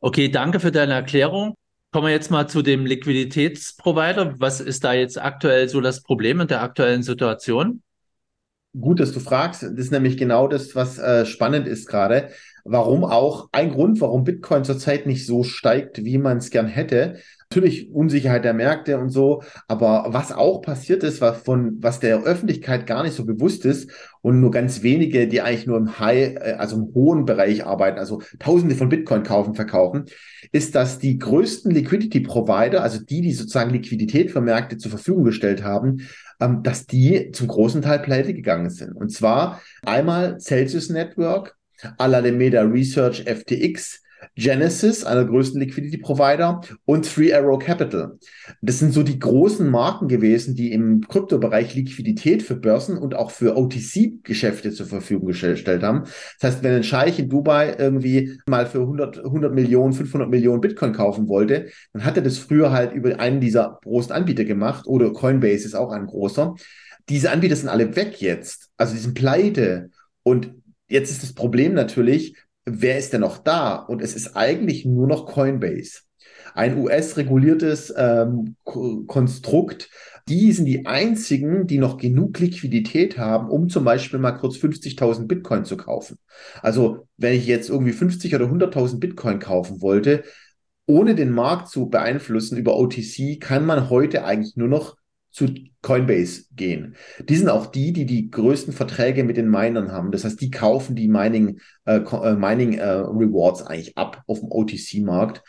Okay, 0.00 0.28
danke 0.28 0.58
für 0.58 0.72
deine 0.72 0.94
Erklärung. 0.94 1.54
Kommen 1.92 2.06
wir 2.06 2.12
jetzt 2.12 2.30
mal 2.30 2.48
zu 2.48 2.62
dem 2.62 2.84
Liquiditätsprovider. 2.84 4.40
Was 4.40 4.60
ist 4.60 4.82
da 4.82 4.92
jetzt 4.92 5.22
aktuell 5.22 5.68
so 5.68 5.80
das 5.80 6.02
Problem 6.02 6.40
in 6.40 6.48
der 6.48 6.62
aktuellen 6.62 7.02
Situation? 7.02 7.82
Gut, 8.78 8.98
dass 8.98 9.12
du 9.12 9.20
fragst. 9.20 9.62
Das 9.62 9.72
ist 9.72 9.92
nämlich 9.92 10.16
genau 10.16 10.48
das, 10.48 10.74
was 10.74 10.98
äh, 10.98 11.26
spannend 11.26 11.68
ist 11.68 11.86
gerade. 11.86 12.30
Warum 12.64 13.04
auch 13.04 13.48
ein 13.52 13.70
Grund, 13.70 14.00
warum 14.00 14.24
Bitcoin 14.24 14.64
zurzeit 14.64 15.06
nicht 15.06 15.26
so 15.26 15.42
steigt, 15.44 16.04
wie 16.04 16.16
man 16.18 16.38
es 16.38 16.50
gern 16.50 16.66
hätte, 16.66 17.18
natürlich 17.52 17.92
Unsicherheit 17.92 18.44
der 18.44 18.54
Märkte 18.54 18.98
und 18.98 19.10
so, 19.10 19.42
aber 19.68 20.06
was 20.08 20.32
auch 20.32 20.62
passiert 20.62 21.02
ist, 21.02 21.20
was 21.20 21.42
von 21.42 21.76
was 21.80 22.00
der 22.00 22.22
Öffentlichkeit 22.22 22.86
gar 22.86 23.02
nicht 23.02 23.14
so 23.14 23.26
bewusst 23.26 23.66
ist 23.66 23.90
und 24.22 24.40
nur 24.40 24.50
ganz 24.50 24.82
wenige, 24.82 25.28
die 25.28 25.42
eigentlich 25.42 25.66
nur 25.66 25.76
im 25.76 25.98
High, 25.98 26.36
äh, 26.36 26.56
also 26.58 26.76
im 26.76 26.94
hohen 26.94 27.26
Bereich 27.26 27.66
arbeiten, 27.66 27.98
also 27.98 28.22
Tausende 28.38 28.74
von 28.74 28.88
Bitcoin 28.88 29.22
kaufen, 29.22 29.54
verkaufen, 29.54 30.06
ist, 30.50 30.74
dass 30.74 30.98
die 30.98 31.18
größten 31.18 31.70
Liquidity 31.70 32.20
Provider, 32.20 32.82
also 32.82 32.98
die, 33.04 33.20
die 33.20 33.32
sozusagen 33.32 33.70
Liquidität 33.70 34.30
für 34.30 34.40
Märkte 34.40 34.78
zur 34.78 34.90
Verfügung 34.90 35.24
gestellt 35.24 35.62
haben, 35.62 36.08
ähm, 36.40 36.62
dass 36.62 36.86
die 36.86 37.32
zum 37.32 37.48
großen 37.48 37.82
Teil 37.82 37.98
pleite 37.98 38.32
gegangen 38.32 38.70
sind. 38.70 38.92
Und 38.92 39.12
zwar 39.12 39.60
einmal 39.84 40.40
Celsius 40.40 40.88
Network, 40.88 41.56
Alameda 41.98 42.62
Research 42.62 43.24
FTX, 43.26 44.01
Genesis, 44.36 45.04
einer 45.04 45.22
der 45.22 45.30
größten 45.30 45.60
Liquidity-Provider, 45.60 46.60
und 46.84 47.12
Three 47.12 47.32
Arrow 47.32 47.58
Capital. 47.58 48.18
Das 48.60 48.78
sind 48.78 48.92
so 48.92 49.02
die 49.02 49.18
großen 49.18 49.68
Marken 49.68 50.08
gewesen, 50.08 50.54
die 50.54 50.72
im 50.72 51.00
Kryptobereich 51.06 51.74
Liquidität 51.74 52.42
für 52.42 52.56
Börsen 52.56 52.96
und 52.98 53.14
auch 53.14 53.30
für 53.30 53.56
OTC-Geschäfte 53.56 54.72
zur 54.72 54.86
Verfügung 54.86 55.28
gestellt 55.28 55.82
haben. 55.82 56.04
Das 56.40 56.52
heißt, 56.52 56.62
wenn 56.62 56.74
ein 56.74 56.84
Scheich 56.84 57.18
in 57.18 57.28
Dubai 57.28 57.76
irgendwie 57.78 58.38
mal 58.46 58.66
für 58.66 58.80
100, 58.80 59.24
100 59.24 59.52
Millionen, 59.52 59.92
500 59.92 60.28
Millionen 60.28 60.60
Bitcoin 60.60 60.92
kaufen 60.92 61.28
wollte, 61.28 61.66
dann 61.92 62.04
hat 62.04 62.16
er 62.16 62.22
das 62.22 62.38
früher 62.38 62.72
halt 62.72 62.92
über 62.92 63.18
einen 63.18 63.40
dieser 63.40 63.78
großen 63.82 64.12
Anbieter 64.12 64.44
gemacht 64.44 64.86
oder 64.86 65.12
Coinbase 65.12 65.66
ist 65.66 65.74
auch 65.74 65.92
ein 65.92 66.06
großer. 66.06 66.54
Diese 67.08 67.30
Anbieter 67.30 67.56
sind 67.56 67.68
alle 67.68 67.96
weg 67.96 68.20
jetzt. 68.20 68.70
Also 68.76 68.94
die 68.94 69.00
sind 69.00 69.14
pleite. 69.14 69.90
Und 70.22 70.54
jetzt 70.88 71.10
ist 71.10 71.22
das 71.22 71.32
Problem 71.32 71.74
natürlich, 71.74 72.36
wer 72.64 72.98
ist 72.98 73.12
denn 73.12 73.20
noch 73.20 73.38
da? 73.38 73.76
Und 73.76 74.02
es 74.02 74.14
ist 74.14 74.36
eigentlich 74.36 74.84
nur 74.84 75.06
noch 75.06 75.26
Coinbase. 75.26 76.00
Ein 76.54 76.78
US-reguliertes 76.78 77.92
ähm, 77.96 78.56
Konstrukt, 78.64 79.88
die 80.28 80.52
sind 80.52 80.66
die 80.66 80.86
einzigen, 80.86 81.66
die 81.66 81.78
noch 81.78 81.96
genug 81.96 82.38
Liquidität 82.38 83.18
haben, 83.18 83.48
um 83.48 83.68
zum 83.68 83.84
Beispiel 83.84 84.18
mal 84.18 84.32
kurz 84.32 84.56
50.000 84.56 85.26
Bitcoin 85.26 85.64
zu 85.64 85.76
kaufen. 85.76 86.18
Also 86.60 87.08
wenn 87.16 87.34
ich 87.34 87.46
jetzt 87.46 87.70
irgendwie 87.70 87.92
50 87.92 88.34
oder 88.34 88.46
100.000 88.46 89.00
Bitcoin 89.00 89.38
kaufen 89.40 89.80
wollte, 89.80 90.24
ohne 90.86 91.14
den 91.14 91.30
Markt 91.30 91.68
zu 91.68 91.88
beeinflussen 91.88 92.56
über 92.56 92.76
OTC, 92.76 93.40
kann 93.40 93.66
man 93.66 93.88
heute 93.88 94.24
eigentlich 94.24 94.56
nur 94.56 94.68
noch 94.68 94.96
zu 95.32 95.48
Coinbase 95.80 96.44
gehen. 96.54 96.94
Die 97.28 97.34
sind 97.34 97.48
auch 97.48 97.66
die, 97.66 97.92
die 97.92 98.06
die 98.06 98.30
größten 98.30 98.72
Verträge 98.72 99.24
mit 99.24 99.36
den 99.36 99.50
Minern 99.50 99.90
haben. 99.90 100.12
Das 100.12 100.24
heißt, 100.24 100.40
die 100.40 100.50
kaufen 100.50 100.94
die 100.94 101.08
Mining, 101.08 101.58
äh, 101.86 101.96
äh, 101.96 102.34
Mining 102.36 102.74
äh, 102.74 102.84
Rewards 102.84 103.62
eigentlich 103.62 103.98
ab 103.98 104.22
auf 104.26 104.40
dem 104.40 104.50
OTC-Markt. 104.50 105.42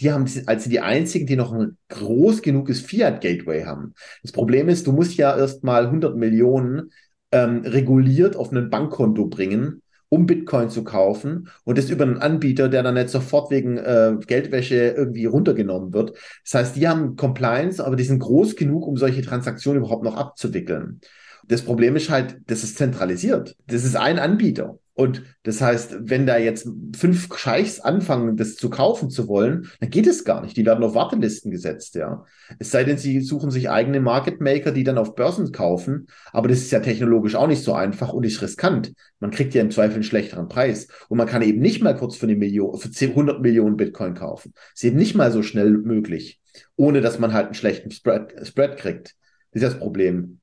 Die 0.00 0.10
haben 0.10 0.28
also 0.46 0.68
die 0.68 0.80
einzigen, 0.80 1.26
die 1.26 1.36
noch 1.36 1.52
ein 1.52 1.76
groß 1.88 2.42
genuges 2.42 2.80
Fiat-Gateway 2.80 3.64
haben. 3.64 3.94
Das 4.22 4.32
Problem 4.32 4.68
ist, 4.68 4.86
du 4.86 4.92
musst 4.92 5.16
ja 5.16 5.36
erst 5.36 5.62
mal 5.62 5.86
100 5.86 6.16
Millionen 6.16 6.90
ähm, 7.30 7.62
reguliert 7.64 8.36
auf 8.36 8.50
ein 8.50 8.70
Bankkonto 8.70 9.26
bringen, 9.26 9.82
um 10.08 10.26
Bitcoin 10.26 10.70
zu 10.70 10.84
kaufen 10.84 11.48
und 11.64 11.78
das 11.78 11.90
über 11.90 12.04
einen 12.04 12.18
Anbieter, 12.18 12.68
der 12.68 12.82
dann 12.82 12.94
nicht 12.94 13.08
sofort 13.08 13.50
wegen 13.50 13.76
äh, 13.76 14.16
Geldwäsche 14.26 14.94
irgendwie 14.96 15.26
runtergenommen 15.26 15.92
wird. 15.92 16.16
Das 16.44 16.54
heißt, 16.54 16.76
die 16.76 16.88
haben 16.88 17.16
Compliance, 17.16 17.84
aber 17.84 17.96
die 17.96 18.04
sind 18.04 18.20
groß 18.20 18.56
genug, 18.56 18.86
um 18.86 18.96
solche 18.96 19.22
Transaktionen 19.22 19.82
überhaupt 19.82 20.04
noch 20.04 20.16
abzuwickeln. 20.16 21.00
Das 21.48 21.62
Problem 21.62 21.96
ist 21.96 22.10
halt, 22.10 22.38
das 22.46 22.64
ist 22.64 22.76
zentralisiert. 22.76 23.56
Das 23.66 23.84
ist 23.84 23.96
ein 23.96 24.18
Anbieter. 24.18 24.78
Und 24.96 25.24
das 25.42 25.60
heißt, 25.60 26.08
wenn 26.08 26.24
da 26.26 26.38
jetzt 26.38 26.66
fünf 26.96 27.28
Scheichs 27.36 27.80
anfangen, 27.80 28.38
das 28.38 28.56
zu 28.56 28.70
kaufen 28.70 29.10
zu 29.10 29.28
wollen, 29.28 29.70
dann 29.78 29.90
geht 29.90 30.06
es 30.06 30.24
gar 30.24 30.40
nicht. 30.40 30.56
Die 30.56 30.64
werden 30.64 30.82
auf 30.82 30.94
Wartelisten 30.94 31.50
gesetzt, 31.50 31.96
ja. 31.96 32.24
Es 32.58 32.70
sei 32.70 32.82
denn, 32.82 32.96
sie 32.96 33.20
suchen 33.20 33.50
sich 33.50 33.68
eigene 33.68 34.00
Market 34.00 34.40
Maker, 34.40 34.72
die 34.72 34.84
dann 34.84 34.96
auf 34.96 35.14
Börsen 35.14 35.52
kaufen. 35.52 36.06
Aber 36.32 36.48
das 36.48 36.60
ist 36.60 36.70
ja 36.70 36.80
technologisch 36.80 37.34
auch 37.34 37.46
nicht 37.46 37.62
so 37.62 37.74
einfach 37.74 38.14
und 38.14 38.24
ist 38.24 38.40
riskant. 38.40 38.94
Man 39.20 39.30
kriegt 39.30 39.52
ja 39.52 39.60
im 39.60 39.70
Zweifel 39.70 39.96
einen 39.96 40.02
schlechteren 40.02 40.48
Preis. 40.48 40.88
Und 41.10 41.18
man 41.18 41.26
kann 41.26 41.42
eben 41.42 41.60
nicht 41.60 41.82
mal 41.82 41.94
kurz 41.94 42.16
für 42.16 42.24
eine 42.24 42.36
Million, 42.36 42.78
für 42.78 42.88
100 43.04 43.42
Millionen 43.42 43.76
Bitcoin 43.76 44.14
kaufen. 44.14 44.54
Ist 44.74 44.82
eben 44.82 44.96
nicht 44.96 45.14
mal 45.14 45.30
so 45.30 45.42
schnell 45.42 45.72
möglich, 45.72 46.40
ohne 46.74 47.02
dass 47.02 47.18
man 47.18 47.34
halt 47.34 47.46
einen 47.46 47.54
schlechten 47.54 47.90
Spread, 47.90 48.46
Spread 48.46 48.78
kriegt. 48.78 49.14
Das 49.52 49.62
ist 49.62 49.72
das 49.72 49.78
Problem. 49.78 50.40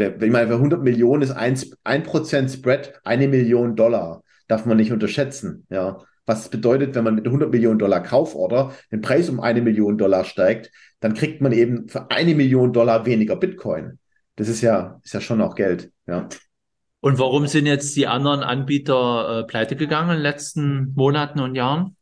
Ich 0.00 0.30
meine, 0.30 0.48
für 0.48 0.54
100 0.54 0.82
Millionen 0.82 1.22
ist 1.22 1.32
ein, 1.32 1.58
ein 1.84 2.02
Prozent 2.02 2.50
Spread 2.50 2.94
eine 3.04 3.28
Million 3.28 3.76
Dollar. 3.76 4.22
Darf 4.48 4.66
man 4.66 4.76
nicht 4.76 4.92
unterschätzen. 4.92 5.66
Ja. 5.70 5.98
Was 6.26 6.48
bedeutet, 6.48 6.94
wenn 6.94 7.04
man 7.04 7.14
mit 7.14 7.26
100 7.26 7.50
Millionen 7.50 7.78
Dollar 7.78 8.02
Kauforder 8.02 8.72
den 8.92 9.00
Preis 9.00 9.28
um 9.28 9.40
eine 9.40 9.62
Million 9.62 9.98
Dollar 9.98 10.24
steigt, 10.24 10.70
dann 11.00 11.14
kriegt 11.14 11.40
man 11.40 11.52
eben 11.52 11.88
für 11.88 12.10
eine 12.10 12.34
Million 12.34 12.72
Dollar 12.72 13.06
weniger 13.06 13.36
Bitcoin. 13.36 13.98
Das 14.36 14.48
ist 14.48 14.60
ja, 14.60 15.00
ist 15.02 15.14
ja 15.14 15.20
schon 15.20 15.40
auch 15.40 15.54
Geld. 15.54 15.90
Ja. 16.06 16.28
Und 17.00 17.18
warum 17.18 17.46
sind 17.46 17.66
jetzt 17.66 17.96
die 17.96 18.06
anderen 18.06 18.40
Anbieter 18.40 19.40
äh, 19.40 19.44
pleite 19.44 19.74
gegangen 19.74 20.10
in 20.10 20.16
den 20.16 20.22
letzten 20.22 20.92
Monaten 20.94 21.40
und 21.40 21.54
Jahren? 21.54 21.96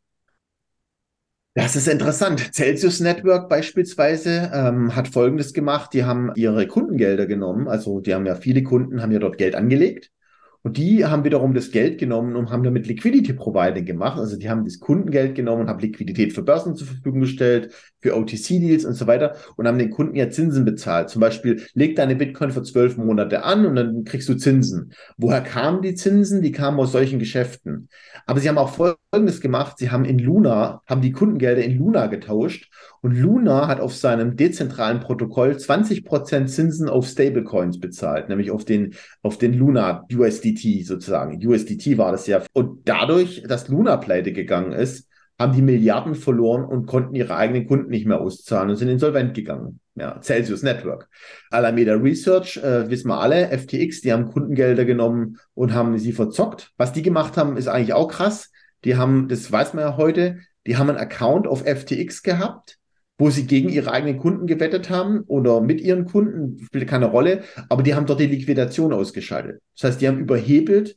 Das 1.55 1.75
ist 1.75 1.89
interessant. 1.89 2.55
Celsius 2.55 3.01
Network 3.01 3.49
beispielsweise 3.49 4.51
ähm, 4.55 4.95
hat 4.95 5.09
Folgendes 5.09 5.53
gemacht. 5.53 5.93
Die 5.93 6.05
haben 6.05 6.31
ihre 6.37 6.67
Kundengelder 6.69 7.27
genommen. 7.27 7.69
Also 7.69 8.01
die 8.01 8.15
haben 8.15 8.27
ja 8.27 8.37
viele 8.37 8.63
Kunden, 8.63 9.03
haben 9.03 9.13
ja 9.13 9.19
dort 9.19 9.39
Geld 9.39 9.55
angelegt 9.55 10.13
und 10.63 10.77
die 10.77 11.05
haben 11.05 11.25
wiederum 11.25 11.55
das 11.55 11.71
Geld 11.71 11.99
genommen 11.99 12.35
und 12.35 12.51
haben 12.51 12.65
damit 12.65 12.87
Liquidity 12.87 13.33
Providing 13.33 13.85
gemacht. 13.85 14.19
Also 14.19 14.37
die 14.37 14.51
haben 14.51 14.65
das 14.65 14.81
Kundengeld 14.81 15.35
genommen 15.35 15.63
und 15.63 15.69
haben 15.69 15.79
Liquidität 15.79 16.33
für 16.33 16.43
Börsen 16.43 16.75
zur 16.75 16.89
Verfügung 16.89 17.21
gestellt, 17.21 17.73
für 18.01 18.17
OTC-Deals 18.17 18.85
und 18.85 18.95
so 18.95 19.07
weiter 19.07 19.37
und 19.57 19.67
haben 19.69 19.79
den 19.79 19.91
Kunden 19.91 20.17
ja 20.17 20.31
Zinsen 20.31 20.65
bezahlt. 20.65 21.11
Zum 21.11 21.21
Beispiel, 21.21 21.63
leg 21.75 21.97
deine 21.97 22.17
Bitcoin 22.17 22.51
für 22.51 22.63
zwölf 22.63 22.97
Monate 22.97 23.45
an 23.45 23.67
und 23.67 23.77
dann 23.77 24.05
kriegst 24.05 24.29
du 24.29 24.35
Zinsen. 24.35 24.93
Woher 25.17 25.41
kamen 25.41 25.83
die 25.83 25.95
Zinsen? 25.95 26.43
Die 26.43 26.53
kamen 26.53 26.79
aus 26.81 26.93
solchen 26.93 27.19
Geschäften. 27.19 27.89
Aber 28.27 28.41
sie 28.41 28.49
haben 28.49 28.59
auch 28.59 28.75
Folgendes 28.75 29.41
gemacht. 29.41 29.79
Sie 29.79 29.91
haben 29.91 30.05
in 30.05 30.19
Luna, 30.19 30.83
haben 30.87 31.03
die 31.03 31.13
Kundengelder 31.13 31.63
in 31.63 31.79
Luna 31.79 32.07
getauscht 32.07 32.71
und 33.01 33.17
Luna 33.17 33.69
hat 33.69 33.81
auf 33.81 33.95
seinem 33.95 34.37
dezentralen 34.37 35.01
Protokoll 35.01 35.53
20% 35.53 36.47
Zinsen 36.47 36.89
auf 36.89 37.07
Stablecoins 37.07 37.79
bezahlt, 37.79 38.29
nämlich 38.29 38.51
auf 38.51 38.65
den, 38.65 38.95
auf 39.23 39.39
den 39.39 39.55
Luna 39.55 40.05
USDT 40.13 40.85
sozusagen. 40.85 41.45
USDT 41.47 41.99
war 41.99 42.13
das 42.13 42.27
ja. 42.27 42.43
Und 42.53 42.89
dadurch, 42.89 43.43
dass 43.47 43.69
Luna 43.69 43.97
pleite 43.97 44.33
gegangen 44.33 44.73
ist, 44.73 45.09
haben 45.39 45.53
die 45.53 45.63
Milliarden 45.63 46.17
verloren 46.17 46.65
und 46.65 46.87
konnten 46.87 47.15
ihre 47.15 47.37
eigenen 47.37 47.67
Kunden 47.69 47.91
nicht 47.91 48.07
mehr 48.07 48.21
auszahlen 48.21 48.71
und 48.71 48.77
sind 48.77 48.89
insolvent 48.89 49.35
gegangen. 49.35 49.79
Ja, 49.95 50.21
Celsius 50.21 50.63
Network. 50.63 51.09
Alameda 51.51 51.95
Research, 51.95 52.57
äh, 52.57 52.91
wissen 52.91 53.09
wir 53.09 53.21
alle, 53.21 53.49
FTX, 53.57 54.01
die 54.01 54.13
haben 54.13 54.27
Kundengelder 54.27 54.85
genommen 54.85 55.39
und 55.55 55.75
haben 55.75 55.97
sie 55.99 56.13
verzockt. 56.13 56.73
Was 56.77 56.93
die 56.93 57.03
gemacht 57.03 57.37
haben, 57.37 57.57
ist 57.57 57.69
eigentlich 57.69 57.93
auch 57.93 58.09
krass. 58.09 58.51
Die 58.85 58.97
haben, 58.97 59.29
das 59.29 59.51
weiß 59.51 59.75
man 59.75 59.85
ja 59.85 59.97
heute, 59.97 60.39
die 60.67 60.77
haben 60.77 60.89
einen 60.89 60.99
Account 60.99 61.47
auf 61.47 61.65
FTX 61.65 62.23
gehabt 62.23 62.78
wo 63.19 63.31
sie 63.31 63.47
gegen 63.47 63.69
ihre 63.69 63.93
eigenen 63.93 64.19
Kunden 64.19 64.47
gewettet 64.47 64.91
haben 64.91 65.23
oder 65.27 65.61
mit 65.61 65.81
ihren 65.81 66.05
Kunden, 66.05 66.65
spielt 66.65 66.89
keine 66.89 67.07
Rolle, 67.07 67.43
aber 67.69 67.83
die 67.83 67.95
haben 67.95 68.07
dort 68.07 68.21
die 68.21 68.27
Liquidation 68.27 68.93
ausgeschaltet. 68.93 69.61
Das 69.77 69.91
heißt, 69.91 70.01
die 70.01 70.09
haben 70.09 70.21
überhebelt 70.21 70.97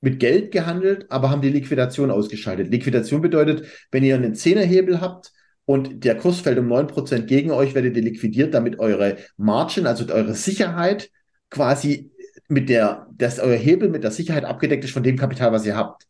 mit 0.00 0.20
Geld 0.20 0.52
gehandelt, 0.52 1.06
aber 1.10 1.30
haben 1.30 1.42
die 1.42 1.50
Liquidation 1.50 2.12
ausgeschaltet. 2.12 2.70
Liquidation 2.70 3.20
bedeutet, 3.20 3.66
wenn 3.90 4.04
ihr 4.04 4.14
einen 4.14 4.36
Zehnerhebel 4.36 5.00
habt 5.00 5.32
und 5.64 6.04
der 6.04 6.16
Kurs 6.16 6.40
fällt 6.40 6.58
um 6.58 6.68
neun 6.68 6.86
Prozent 6.86 7.26
gegen 7.26 7.50
euch, 7.50 7.74
werdet 7.74 7.96
ihr 7.96 8.02
liquidiert, 8.02 8.54
damit 8.54 8.78
eure 8.78 9.16
Margin, 9.36 9.86
also 9.88 10.06
eure 10.12 10.34
Sicherheit 10.34 11.10
quasi 11.50 12.12
mit 12.48 12.68
der, 12.68 13.08
dass 13.12 13.40
euer 13.40 13.56
Hebel 13.56 13.88
mit 13.88 14.04
der 14.04 14.12
Sicherheit 14.12 14.44
abgedeckt 14.44 14.84
ist 14.84 14.92
von 14.92 15.02
dem 15.02 15.16
Kapital, 15.16 15.50
was 15.50 15.66
ihr 15.66 15.76
habt. 15.76 16.06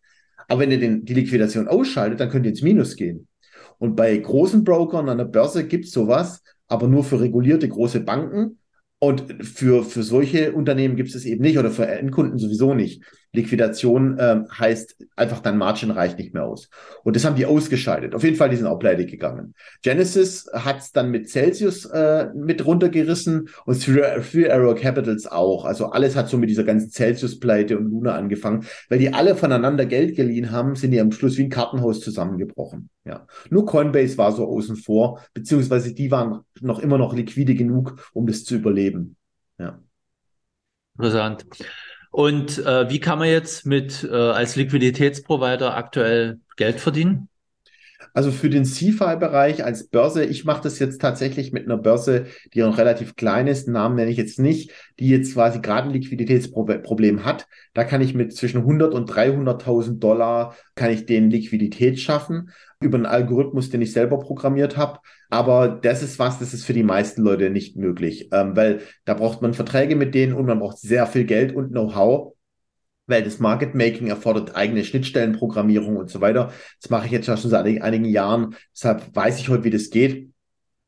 Aber 0.49 0.61
wenn 0.61 0.71
ihr 0.71 0.79
den, 0.79 1.05
die 1.07 1.15
Liquidation 1.15 1.67
ausschaltet, 1.67 2.21
dann 2.21 2.29
könnt 2.29 2.45
ihr 2.45 2.51
ins 2.51 2.63
Minus 2.63 2.97
gehen. 2.97 3.27
Und 3.79 3.97
bei 3.97 4.17
großen 4.17 4.65
Brokern 4.65 5.09
an 5.09 5.19
der 5.19 5.25
Börse 5.27 5.67
gibt 5.67 5.87
es 5.87 5.93
sowas, 5.93 6.43
aber 6.69 6.89
nur 6.89 7.05
für 7.05 7.21
regulierte 7.21 7.69
große 7.69 8.01
Banken. 8.01 8.59
Und 8.99 9.45
für, 9.45 9.85
für 9.85 10.03
solche 10.03 10.53
Unternehmen 10.53 10.97
gibt 10.97 11.11
es 11.11 11.15
es 11.15 11.27
eben 11.27 11.43
nicht 11.43 11.59
oder 11.59 11.71
für 11.71 11.87
Endkunden 11.87 12.39
sowieso 12.39 12.75
nicht. 12.75 13.03
Liquidation 13.33 14.17
ähm, 14.19 14.47
heißt 14.51 14.97
einfach, 15.15 15.41
dein 15.41 15.59
Margin 15.59 15.91
reicht 15.91 16.19
nicht 16.19 16.35
mehr 16.35 16.45
aus. 16.45 16.69
Und 17.05 17.17
das 17.17 17.25
haben 17.25 17.37
die 17.37 17.47
ausgeschaltet. 17.47 18.15
Auf 18.15 18.25
jeden 18.25 18.37
Fall, 18.37 18.49
die 18.49 18.57
sind 18.57 18.67
auch 18.67 18.79
pleite 18.79 19.07
gegangen. 19.07 19.55
Genesis 19.83 20.49
hat 20.53 20.79
es 20.79 20.93
dann 20.93 21.11
mit 21.11 21.29
Celsius 21.29 21.85
äh, 21.87 22.29
mit 22.35 22.65
runtergerissen 22.65 23.49
und 23.65 23.83
Three 23.83 24.51
Arrow 24.51 24.75
Capitals 24.81 25.27
auch. 25.27 25.65
Also 25.65 25.87
alles 25.91 26.17
hat 26.17 26.29
so 26.29 26.39
mit 26.39 26.51
dieser 26.51 26.65
ganzen 26.65 26.91
Celsius-Pleite 26.91 27.79
und 27.79 27.91
Luna 27.91 28.15
angefangen. 28.15 28.65
Weil 28.89 28.99
die 28.99 29.13
alle 29.13 29.37
voneinander 29.37 29.87
Geld 29.87 30.17
geliehen 30.17 30.51
haben, 30.51 30.75
sind 30.75 30.91
die 30.91 31.01
am 31.01 31.13
Schluss 31.13 31.37
wie 31.37 31.45
ein 31.45 31.51
Kartenhaus 31.51 32.01
zusammengebrochen. 32.01 32.91
Ja. 33.05 33.27
Nur 33.51 33.67
Coinbase 33.67 34.19
war 34.19 34.33
so 34.33 34.47
außen 34.47 34.77
vor, 34.77 35.21
beziehungsweise 35.35 35.95
die 35.95 36.11
waren 36.11 36.41
noch 36.61 36.81
immer 36.81 36.99
noch 36.99 37.15
liquide 37.15 37.55
genug, 37.55 37.97
um 38.13 38.27
das 38.27 38.45
zu 38.45 38.57
überleben. 38.57 39.17
Ja. 39.59 39.81
Interessant. 40.99 41.47
Und 42.17 42.65
äh, 42.65 42.89
wie 42.89 42.99
kann 42.99 43.19
man 43.19 43.29
jetzt 43.29 43.67
mit 43.67 44.03
äh, 44.03 44.17
als 44.17 44.57
Liquiditätsprovider 44.57 45.77
aktuell 45.77 46.41
Geld 46.57 46.81
verdienen? 46.81 47.29
Also 48.15 48.31
für 48.31 48.49
den 48.49 48.65
CFI-Bereich 48.65 49.63
als 49.63 49.89
Börse, 49.89 50.25
ich 50.25 50.47
mache 50.47 50.63
das 50.63 50.79
jetzt 50.79 51.03
tatsächlich 51.03 51.53
mit 51.53 51.67
einer 51.67 51.77
Börse, 51.77 52.25
die 52.55 52.61
noch 52.61 52.79
relativ 52.79 53.17
klein 53.17 53.47
ist, 53.47 53.69
Namen 53.69 53.97
nenne 53.97 54.11
ich 54.11 54.17
jetzt 54.17 54.39
nicht, 54.39 54.73
die 54.99 55.11
jetzt 55.11 55.35
quasi 55.35 55.61
gerade 55.61 55.89
ein 55.89 55.93
Liquiditätsproblem 55.93 57.27
hat. 57.27 57.49
Da 57.75 57.85
kann 57.85 58.01
ich 58.01 58.15
mit 58.15 58.35
zwischen 58.35 58.63
100 58.63 58.95
und 58.95 59.11
300.000 59.11 59.99
Dollar, 59.99 60.57
kann 60.75 60.93
ich 60.93 61.05
den 61.05 61.29
Liquidität 61.29 62.01
schaffen 62.01 62.49
über 62.81 62.97
einen 62.97 63.05
Algorithmus, 63.05 63.69
den 63.69 63.83
ich 63.83 63.93
selber 63.93 64.19
programmiert 64.21 64.79
habe. 64.79 65.01
Aber 65.31 65.69
das 65.69 66.03
ist 66.03 66.19
was, 66.19 66.39
das 66.39 66.55
ist 66.55 66.65
für 66.65 66.73
die 66.73 66.83
meisten 66.83 67.23
Leute 67.23 67.51
nicht 67.51 67.77
möglich, 67.77 68.29
ähm, 68.33 68.57
weil 68.57 68.81
da 69.05 69.15
braucht 69.15 69.43
man 69.43 69.55
Verträge 69.55 69.97
mit 69.97 70.15
denen 70.15 70.33
und 70.33 70.47
man 70.47 70.59
braucht 70.59 70.79
sehr 70.79 71.07
viel 71.07 71.25
Geld 71.25 71.55
und 71.55 71.71
Know-how 71.71 72.37
weil 73.07 73.23
das 73.23 73.39
Market 73.39 73.75
Making 73.75 74.09
erfordert 74.09 74.57
eigene 74.57 74.85
Schnittstellenprogrammierung 74.85 75.97
und 75.97 76.11
so 76.11 76.21
weiter. 76.21 76.53
Das 76.81 76.91
mache 76.91 77.07
ich 77.07 77.13
jetzt 77.13 77.27
schon 77.27 77.37
seit 77.37 77.65
einigen 77.65 78.05
Jahren. 78.05 78.57
Deshalb 78.75 79.15
weiß 79.15 79.39
ich 79.39 79.49
heute, 79.49 79.65
wie 79.65 79.71
das 79.71 79.91
geht. 79.91 80.31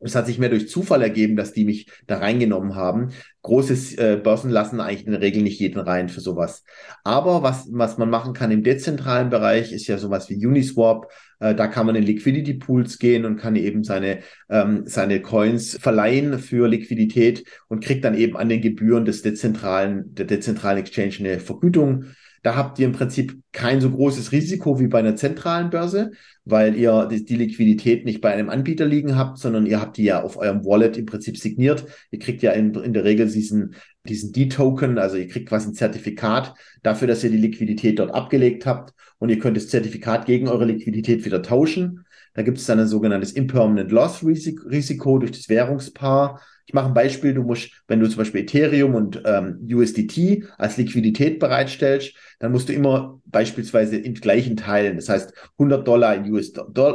Es 0.01 0.15
hat 0.15 0.27
sich 0.27 0.39
mehr 0.39 0.49
durch 0.49 0.69
Zufall 0.69 1.03
ergeben, 1.03 1.35
dass 1.35 1.53
die 1.53 1.65
mich 1.65 1.91
da 2.07 2.19
reingenommen 2.19 2.77
haben. 2.77 3.09
große 3.43 3.99
äh, 4.01 4.17
Börsen 4.17 4.51
lassen 4.51 4.81
eigentlich 4.81 5.07
in 5.07 5.13
der 5.13 5.21
Regel 5.21 5.43
nicht 5.43 5.59
jeden 5.59 5.81
rein 5.81 6.09
für 6.09 6.21
sowas. 6.21 6.63
Aber 7.03 7.43
was, 7.43 7.69
was 7.73 7.99
man 7.99 8.09
machen 8.09 8.33
kann 8.33 8.53
im 8.53 8.63
dezentralen 8.63 9.29
Bereich, 9.29 9.73
ist 9.73 9.89
ja 9.89 9.99
sowas 9.99 10.31
wie 10.31 10.47
Uniswap. 10.47 11.11
Äh, 11.41 11.57
da 11.57 11.67
kann 11.67 11.87
man 11.87 11.97
in 11.97 12.05
Liquidity 12.05 12.55
Pools 12.55 12.99
gehen 12.99 13.25
und 13.25 13.39
kann 13.39 13.57
eben 13.57 13.83
seine, 13.83 14.21
ähm, 14.49 14.85
seine 14.87 15.21
Coins 15.21 15.77
verleihen 15.81 16.39
für 16.39 16.69
Liquidität 16.69 17.45
und 17.67 17.83
kriegt 17.83 18.05
dann 18.05 18.15
eben 18.15 18.37
an 18.37 18.49
den 18.49 18.61
Gebühren 18.61 19.05
des 19.05 19.23
dezentralen, 19.23 20.15
der 20.15 20.27
dezentralen 20.27 20.79
Exchange 20.79 21.17
eine 21.19 21.41
Vergütung. 21.41 22.05
Da 22.43 22.57
habt 22.57 22.79
ihr 22.79 22.87
im 22.87 22.93
Prinzip 22.93 23.37
kein 23.53 23.81
so 23.81 23.91
großes 23.91 24.33
Risiko 24.33 24.79
wie 24.79 24.87
bei 24.87 24.99
einer 24.99 25.17
zentralen 25.17 25.71
Börse, 25.71 26.13
weil 26.45 26.77
ihr 26.77 27.07
die, 27.07 27.37
Liquidität 27.37 28.05
nicht 28.05 28.21
bei 28.21 28.33
einem 28.33 28.49
Anbieter 28.49 28.87
liegen 28.87 29.17
habt, 29.17 29.39
sondern 29.39 29.67
ihr 29.67 29.81
habt 29.81 29.97
die 29.97 30.05
ja 30.05 30.23
auf 30.23 30.37
eurem 30.37 30.65
Wallet 30.65 30.97
im 30.97 31.07
Prinzip 31.07 31.37
signiert. 31.37 31.85
Ihr 32.11 32.19
kriegt 32.19 32.43
ja 32.43 32.53
in, 32.53 32.75
in 32.75 32.93
der 32.93 33.05
Regel 33.05 33.31
diesen, 33.31 33.75
diesen 34.07 34.33
D-Token, 34.33 34.99
also 34.99 35.17
ihr 35.17 35.29
kriegt 35.29 35.49
quasi 35.49 35.69
ein 35.69 35.75
Zertifikat 35.75 36.55
dafür, 36.83 37.09
dass 37.09 37.25
ihr 37.25 37.31
die 37.31 37.39
Liquidität 37.39 37.99
dort 37.99 38.15
abgelegt 38.15 38.67
habt 38.67 38.95
und 39.19 39.29
ihr 39.29 39.39
könnt 39.39 39.57
das 39.57 39.69
Zertifikat 39.69 40.27
gegen 40.27 40.49
eure 40.49 40.65
Liquidität 40.65 41.25
wieder 41.25 41.43
tauschen. 41.43 42.05
Da 42.35 42.43
gibt 42.43 42.59
es 42.59 42.67
dann 42.67 42.79
ein 42.79 42.87
sogenanntes 42.87 43.33
Impermanent 43.33 43.91
Loss 43.91 44.25
Risiko 44.25 45.19
durch 45.19 45.33
das 45.33 45.49
Währungspaar. 45.49 46.41
Ich 46.69 46.75
mache 46.75 46.89
ein 46.89 46.95
Beispiel, 46.95 47.33
du 47.33 47.45
musst, 47.45 47.71
wenn 47.89 47.99
du 47.99 48.07
zum 48.07 48.19
Beispiel 48.19 48.43
Ethereum 48.43 48.95
und 48.95 49.23
ähm, 49.25 49.67
USDT 49.73 50.45
als 50.59 50.77
Liquidität 50.77 51.39
bereitstellst, 51.39 52.13
dann 52.41 52.53
musst 52.53 52.69
du 52.69 52.75
immer 52.75 53.23
beispielsweise 53.25 53.97
in 53.97 54.13
gleichen 54.13 54.55
Teilen, 54.59 54.97
das 54.97 55.09
heißt 55.09 55.33
100 55.53 55.89
Dollar 55.89 56.15
in, 56.15 56.31
US, 56.31 56.53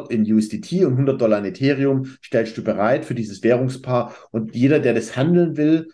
in 0.10 0.32
USDT 0.32 0.86
und 0.86 0.92
100 0.92 1.20
Dollar 1.20 1.40
in 1.40 1.46
Ethereum 1.46 2.06
stellst 2.24 2.56
du 2.56 2.64
bereit 2.64 3.04
für 3.04 3.16
dieses 3.16 3.42
Währungspaar 3.42 4.14
und 4.30 4.54
jeder, 4.54 4.78
der 4.78 4.94
das 4.94 5.18
handeln 5.18 5.58
will, 5.58 5.90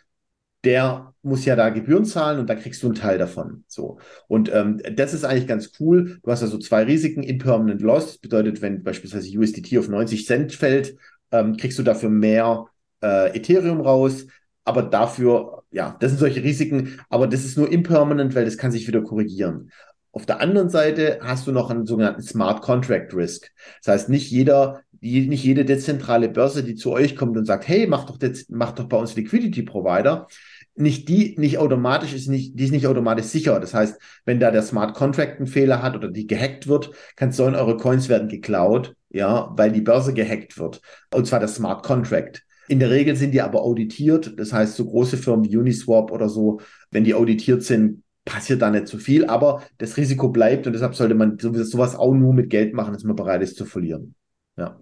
der 0.65 1.13
muss 1.21 1.45
ja 1.45 1.55
da 1.55 1.69
Gebühren 1.69 2.03
zahlen 2.03 2.38
und 2.38 2.50
da 2.50 2.55
kriegst 2.55 2.83
du 2.83 2.88
einen 2.88 2.95
Teil 2.95 3.17
davon. 3.17 3.63
So. 3.67 4.00
Und 4.27 4.53
ähm, 4.53 4.81
das 4.93 5.13
ist 5.13 5.24
eigentlich 5.24 5.48
ganz 5.48 5.71
cool. 5.79 6.19
Du 6.21 6.31
hast 6.31 6.41
also 6.41 6.57
zwei 6.57 6.83
Risiken, 6.83 7.24
Impermanent 7.24 7.81
Loss. 7.81 8.07
Das 8.07 8.17
bedeutet, 8.17 8.62
wenn 8.62 8.83
beispielsweise 8.83 9.38
USDT 9.38 9.77
auf 9.77 9.88
90 9.88 10.25
Cent 10.25 10.51
fällt, 10.51 10.98
ähm, 11.31 11.55
kriegst 11.55 11.79
du 11.79 11.83
dafür 11.83 12.09
mehr 12.09 12.67
äh, 13.01 13.36
Ethereum 13.36 13.82
raus. 13.82 14.27
Aber 14.65 14.84
dafür, 14.84 15.63
ja, 15.72 15.98
das 16.00 16.12
sind 16.12 16.20
solche 16.20 16.44
Risiken, 16.44 17.00
aber 17.10 17.27
das 17.27 17.44
ist 17.44 17.58
nur 17.58 17.72
impermanent, 17.72 18.36
weil 18.36 18.46
das 18.46 18.58
kann 18.58 18.72
sich 18.72 18.88
wieder 18.88 19.01
korrigieren. 19.01 19.72
Auf 20.12 20.25
der 20.25 20.41
anderen 20.41 20.70
Seite 20.70 21.20
hast 21.22 21.48
du 21.48 21.51
noch 21.51 21.70
einen 21.70 21.86
sogenannten 21.86 22.22
Smart 22.22 22.62
Contract 22.62 23.13
Risk. 23.13 23.51
Das 23.84 23.94
heißt, 23.94 24.10
nicht 24.10 24.32
jeder, 24.32 24.82
nicht 25.01 25.44
jede 25.44 25.65
dezentrale 25.65 26.29
Börse, 26.29 26.63
die 26.63 26.75
zu 26.75 26.91
euch 26.91 27.15
kommt 27.15 27.38
und 27.38 27.46
sagt, 27.46 27.68
hey, 27.68 27.88
mach 27.88 28.06
doch, 28.06 28.18
mach 28.50 28.72
doch 28.72 28.86
bei 28.86 28.98
uns 28.98 29.15
Liquidity 29.15 29.63
Provider, 29.63 30.27
nicht 30.75 31.10
die 31.10 31.36
nicht 31.38 31.58
automatisch 31.58 32.13
ist 32.13 32.27
nicht, 32.27 32.58
die 32.58 32.63
ist 32.63 32.72
nicht 32.72 32.88
automatisch 32.88 33.25
sicher. 33.25 33.60
Das 33.60 33.74
heißt, 33.74 34.00
wenn 34.25 34.39
da 34.39 34.50
der 34.50 34.63
Smart 34.63 34.96
Contract 34.96 35.38
einen 35.38 35.48
Fehler 35.48 35.82
hat 35.84 35.96
oder 35.96 36.10
die 36.10 36.25
gehackt 36.25 36.68
wird, 36.68 36.91
kann 37.15 37.32
sollen 37.32 37.56
eure 37.56 37.77
Coins 37.77 38.08
werden 38.08 38.29
geklaut, 38.29 38.96
ja, 39.10 39.51
weil 39.56 39.72
die 39.72 39.82
Börse 39.82 40.13
gehackt 40.13 40.58
wird. 40.58 40.82
Und 41.13 41.27
zwar 41.27 41.39
der 41.39 41.50
Smart 41.50 41.84
Contract. 41.84 42.44
In 42.69 42.79
der 42.79 42.91
Regel 42.91 43.15
sind 43.15 43.33
die 43.33 43.41
aber 43.41 43.61
auditiert. 43.61 44.39
Das 44.39 44.53
heißt, 44.53 44.75
so 44.75 44.85
große 44.85 45.17
Firmen 45.17 45.43
wie 45.45 45.57
Uniswap 45.57 46.11
oder 46.11 46.29
so, 46.29 46.61
wenn 46.91 47.03
die 47.03 47.15
auditiert 47.15 47.63
sind, 47.63 48.03
passiert 48.25 48.61
da 48.61 48.69
nicht 48.69 48.88
so 48.88 48.97
viel, 48.97 49.25
aber 49.25 49.63
das 49.79 49.97
Risiko 49.97 50.29
bleibt 50.29 50.67
und 50.67 50.73
deshalb 50.73 50.95
sollte 50.95 51.15
man 51.15 51.38
sowas 51.39 51.95
auch 51.95 52.13
nur 52.13 52.33
mit 52.33 52.49
Geld 52.49 52.73
machen, 52.73 52.93
dass 52.93 53.03
man 53.03 53.15
bereit 53.15 53.41
ist 53.41 53.57
zu 53.57 53.65
verlieren. 53.65 54.13
Ja. 54.55 54.79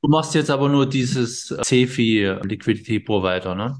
Du 0.00 0.08
machst 0.08 0.34
jetzt 0.34 0.50
aber 0.50 0.68
nur 0.68 0.88
dieses 0.88 1.54
CFI 1.62 2.36
Liquidity 2.42 3.00
Provider, 3.00 3.54
ne? 3.54 3.76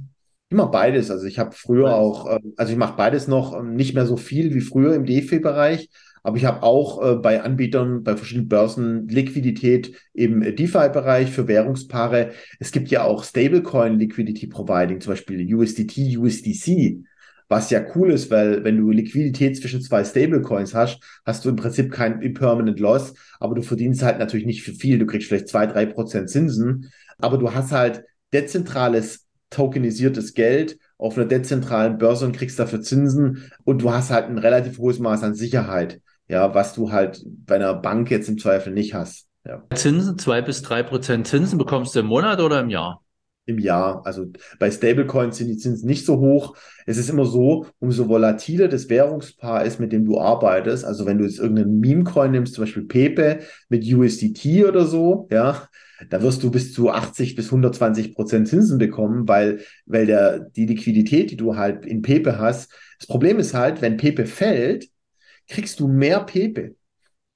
Immer 0.50 0.66
beides. 0.66 1.10
Also 1.10 1.26
ich 1.26 1.38
habe 1.38 1.52
früher 1.52 1.96
auch, 1.96 2.30
ähm, 2.30 2.52
also 2.56 2.72
ich 2.72 2.78
mache 2.78 2.96
beides 2.96 3.26
noch 3.26 3.58
ähm, 3.58 3.74
nicht 3.74 3.94
mehr 3.94 4.06
so 4.06 4.16
viel 4.16 4.54
wie 4.54 4.60
früher 4.60 4.94
im 4.94 5.06
DeFi-Bereich, 5.06 5.88
aber 6.24 6.38
ich 6.38 6.46
habe 6.46 6.62
auch 6.62 7.02
äh, 7.04 7.14
bei 7.16 7.42
Anbietern, 7.42 8.02
bei 8.02 8.16
verschiedenen 8.16 8.48
Börsen 8.48 9.06
Liquidität 9.08 9.94
im 10.14 10.40
DeFi-Bereich 10.40 11.30
für 11.30 11.46
Währungspaare. 11.46 12.32
Es 12.58 12.72
gibt 12.72 12.88
ja 12.88 13.04
auch 13.04 13.22
Stablecoin 13.22 13.98
Liquidity 13.98 14.46
Providing, 14.46 15.02
zum 15.02 15.12
Beispiel 15.12 15.54
USDT, 15.54 16.16
USDC, 16.16 17.04
was 17.48 17.68
ja 17.68 17.84
cool 17.94 18.10
ist, 18.10 18.30
weil 18.30 18.64
wenn 18.64 18.78
du 18.78 18.90
Liquidität 18.90 19.58
zwischen 19.58 19.82
zwei 19.82 20.02
Stablecoins 20.02 20.74
hast, 20.74 20.98
hast 21.26 21.44
du 21.44 21.50
im 21.50 21.56
Prinzip 21.56 21.92
kein 21.92 22.22
Impermanent 22.22 22.80
Loss, 22.80 23.12
aber 23.38 23.54
du 23.54 23.60
verdienst 23.60 24.02
halt 24.02 24.18
natürlich 24.18 24.46
nicht 24.46 24.62
für 24.62 24.72
viel. 24.72 24.98
Du 24.98 25.04
kriegst 25.04 25.28
vielleicht 25.28 25.48
zwei, 25.48 25.66
drei 25.66 25.84
Prozent 25.84 26.30
Zinsen, 26.30 26.90
aber 27.18 27.36
du 27.36 27.52
hast 27.52 27.70
halt 27.70 28.02
dezentrales 28.32 29.26
tokenisiertes 29.50 30.32
Geld 30.32 30.78
auf 30.96 31.18
einer 31.18 31.26
dezentralen 31.26 31.98
Börse 31.98 32.24
und 32.24 32.34
kriegst 32.34 32.58
dafür 32.58 32.80
Zinsen 32.80 33.50
und 33.64 33.82
du 33.82 33.92
hast 33.92 34.10
halt 34.10 34.30
ein 34.30 34.38
relativ 34.38 34.78
hohes 34.78 34.98
Maß 34.98 35.22
an 35.22 35.34
Sicherheit, 35.34 36.00
ja, 36.34 36.52
was 36.52 36.74
du 36.74 36.90
halt 36.90 37.24
bei 37.46 37.54
einer 37.54 37.74
Bank 37.74 38.10
jetzt 38.10 38.28
im 38.28 38.38
Zweifel 38.38 38.72
nicht 38.72 38.92
hast. 38.92 39.28
Ja. 39.46 39.62
Zinsen, 39.72 40.18
zwei 40.18 40.42
bis 40.42 40.62
drei 40.62 40.82
Prozent 40.82 41.28
Zinsen 41.28 41.58
bekommst 41.58 41.94
du 41.94 42.00
im 42.00 42.06
Monat 42.06 42.40
oder 42.40 42.58
im 42.58 42.70
Jahr? 42.70 43.04
Im 43.46 43.60
Jahr. 43.60 44.04
Also 44.04 44.26
bei 44.58 44.68
Stablecoins 44.68 45.36
sind 45.36 45.46
die 45.46 45.58
Zinsen 45.58 45.86
nicht 45.86 46.04
so 46.04 46.18
hoch. 46.18 46.56
Es 46.86 46.98
ist 46.98 47.08
immer 47.08 47.24
so, 47.24 47.66
umso 47.78 48.08
volatiler 48.08 48.66
das 48.66 48.88
Währungspaar 48.88 49.64
ist, 49.64 49.78
mit 49.78 49.92
dem 49.92 50.04
du 50.06 50.18
arbeitest. 50.18 50.84
Also 50.84 51.06
wenn 51.06 51.18
du 51.18 51.24
jetzt 51.24 51.38
irgendeinen 51.38 51.78
Meme-Coin 51.78 52.32
nimmst, 52.32 52.54
zum 52.54 52.64
Beispiel 52.64 52.84
Pepe 52.84 53.38
mit 53.68 53.84
USDT 53.84 54.64
oder 54.64 54.86
so, 54.86 55.28
ja, 55.30 55.68
da 56.10 56.20
wirst 56.20 56.42
du 56.42 56.50
bis 56.50 56.72
zu 56.72 56.90
80 56.90 57.36
bis 57.36 57.46
120 57.46 58.12
Prozent 58.12 58.48
Zinsen 58.48 58.78
bekommen, 58.78 59.28
weil, 59.28 59.60
weil 59.86 60.06
der, 60.06 60.40
die 60.40 60.66
Liquidität, 60.66 61.30
die 61.30 61.36
du 61.36 61.54
halt 61.54 61.86
in 61.86 62.02
Pepe 62.02 62.40
hast, 62.40 62.72
das 62.98 63.06
Problem 63.06 63.38
ist 63.38 63.54
halt, 63.54 63.82
wenn 63.82 63.98
Pepe 63.98 64.26
fällt, 64.26 64.88
kriegst 65.48 65.80
du 65.80 65.88
mehr 65.88 66.20
Pepe. 66.20 66.76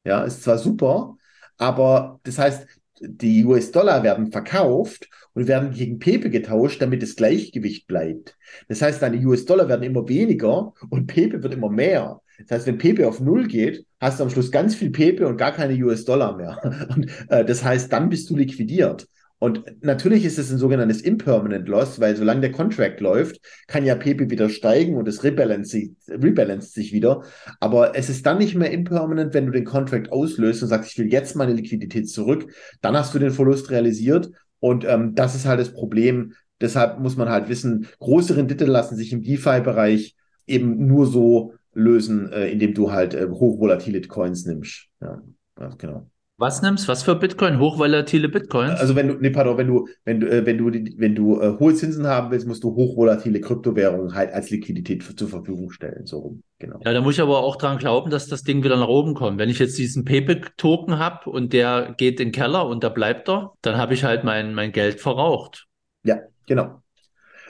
Ja, 0.05 0.25
ist 0.25 0.43
zwar 0.43 0.59
super, 0.59 1.17
aber 1.59 2.21
das 2.23 2.39
heißt, 2.39 2.67
die 3.01 3.45
US-Dollar 3.45 4.03
werden 4.03 4.33
verkauft 4.33 5.09
und 5.35 5.47
werden 5.47 5.73
gegen 5.73 5.99
Pepe 5.99 6.31
getauscht, 6.31 6.83
damit 6.83 7.03
das 7.03 7.17
Gleichgewicht 7.17 7.87
bleibt. 7.87 8.37
Das 8.69 8.83
heißt, 8.83 9.03
deine 9.03 9.25
US-Dollar 9.25 9.69
werden 9.69 9.83
immer 9.83 10.09
weniger 10.09 10.73
und 10.91 11.07
Pepe 11.07 11.43
wird 11.43 11.55
immer 11.55 11.71
mehr. 11.71 12.21
Das 12.41 12.59
heißt, 12.59 12.67
wenn 12.67 12.79
Pepe 12.79 13.09
auf 13.09 13.21
Null 13.21 13.47
geht, 13.47 13.85
hast 14.01 14.19
du 14.19 14.25
am 14.25 14.31
Schluss 14.31 14.51
ganz 14.51 14.75
viel 14.75 14.91
Pepe 14.91 15.27
und 15.27 15.37
gar 15.37 15.53
keine 15.53 15.75
US-Dollar 15.85 16.37
mehr. 16.37 16.61
Und 16.95 17.11
äh, 17.31 17.45
das 17.45 17.65
heißt, 17.65 17.93
dann 17.93 18.09
bist 18.09 18.31
du 18.31 18.37
liquidiert. 18.37 19.09
Und 19.39 19.65
natürlich 19.83 20.25
ist 20.25 20.39
es 20.39 20.51
ein 20.51 20.59
sogenanntes 20.59 21.01
Impermanent 21.01 21.69
Loss, 21.69 22.01
weil 22.01 22.17
solange 22.17 22.41
der 22.41 22.53
Contract 22.53 23.01
läuft, 23.01 23.41
kann 23.69 23.85
ja 23.85 23.95
Pepe 23.95 24.31
wieder 24.31 24.49
steigen 24.49 24.97
und 24.97 25.07
es 25.07 25.23
rebalanced, 25.23 25.97
rebalanced 26.09 26.75
sich 26.75 26.93
wieder. 26.93 27.23
Aber 27.61 27.97
es 27.97 28.09
ist 28.09 28.27
dann 28.27 28.39
nicht 28.39 28.57
mehr 28.57 28.73
impermanent, 28.73 29.35
wenn 29.35 29.47
du 29.47 29.53
den 29.53 29.65
Contract 29.65 30.11
auslöst 30.11 30.63
und 30.63 30.69
sagst, 30.69 30.93
ich 30.93 30.99
will 30.99 31.13
jetzt 31.13 31.37
meine 31.37 31.53
Liquidität 31.53 32.11
zurück. 32.11 32.53
Dann 32.81 32.97
hast 32.97 33.15
du 33.15 33.19
den 33.19 33.31
Verlust 33.31 33.71
realisiert. 33.71 34.31
Und 34.61 34.85
ähm, 34.85 35.15
das 35.15 35.37
ist 35.37 35.47
halt 35.47 35.61
das 35.61 35.73
Problem. 35.73 36.35
Deshalb 36.61 36.99
muss 36.99 37.17
man 37.17 37.29
halt 37.29 37.49
wissen, 37.49 37.87
große 38.01 38.37
Rendite 38.37 38.65
lassen 38.65 38.97
sich 38.97 39.13
im 39.13 39.23
DeFi-Bereich 39.23 40.17
eben 40.49 40.87
nur 40.87 41.07
so 41.07 41.55
lösen, 41.75 42.33
äh, 42.33 42.51
indem 42.51 42.75
du 42.75 42.91
halt 42.91 43.15
äh, 43.15 43.29
hochvolatile 43.29 44.01
Coins 44.01 44.47
nimmst. 44.47 44.89
Ja, 45.01 45.23
ja, 45.61 45.69
genau. 45.79 46.11
Was 46.41 46.63
nimmst? 46.63 46.87
Was 46.87 47.03
für 47.03 47.17
Bitcoin? 47.17 47.59
Hochvolatile 47.59 48.29
Bitcoins? 48.29 48.79
Also 48.79 48.95
wenn 48.95 49.09
du, 49.09 49.15
nee, 49.15 49.31
pardon, 49.31 49.59
wenn 49.59 49.67
du, 49.67 49.89
wenn 50.05 50.21
du, 50.21 50.29
äh, 50.29 50.47
wenn 50.47 50.57
du, 50.57 50.73
wenn 50.97 51.15
du 51.17 51.41
äh, 51.41 51.59
hohe 51.59 51.75
Zinsen 51.75 52.07
haben 52.07 52.31
willst, 52.31 52.47
musst 52.47 52.63
du 52.63 52.77
hochvolatile 52.77 53.41
Kryptowährungen 53.41 54.15
halt 54.15 54.33
als 54.33 54.49
Liquidität 54.51 55.03
für, 55.03 55.17
zur 55.17 55.29
Verfügung 55.29 55.73
stellen. 55.73 56.07
So 56.07 56.21
rum. 56.21 56.43
Genau. 56.61 56.79
Ja, 56.85 56.93
da 56.93 57.01
muss 57.01 57.15
ich 57.15 57.21
aber 57.21 57.39
auch 57.39 57.57
dran 57.57 57.79
glauben, 57.79 58.11
dass 58.11 58.29
das 58.29 58.45
Ding 58.45 58.63
wieder 58.63 58.77
nach 58.77 58.87
oben 58.87 59.15
kommt. 59.15 59.39
Wenn 59.39 59.49
ich 59.49 59.59
jetzt 59.59 59.77
diesen 59.79 60.05
Pepe-Token 60.05 61.01
habe 61.01 61.29
und 61.29 61.53
der 61.53 61.97
geht 61.99 62.21
in 62.21 62.29
den 62.29 62.33
Keller 62.33 62.69
und 62.69 62.85
da 62.85 62.89
bleibt 62.89 63.29
er, 63.29 63.55
dann 63.63 63.77
habe 63.77 63.95
ich 63.95 64.05
halt 64.05 64.23
mein, 64.23 64.55
mein 64.55 64.71
Geld 64.71 65.01
verraucht. 65.01 65.67
Ja, 66.05 66.21
genau. 66.47 66.83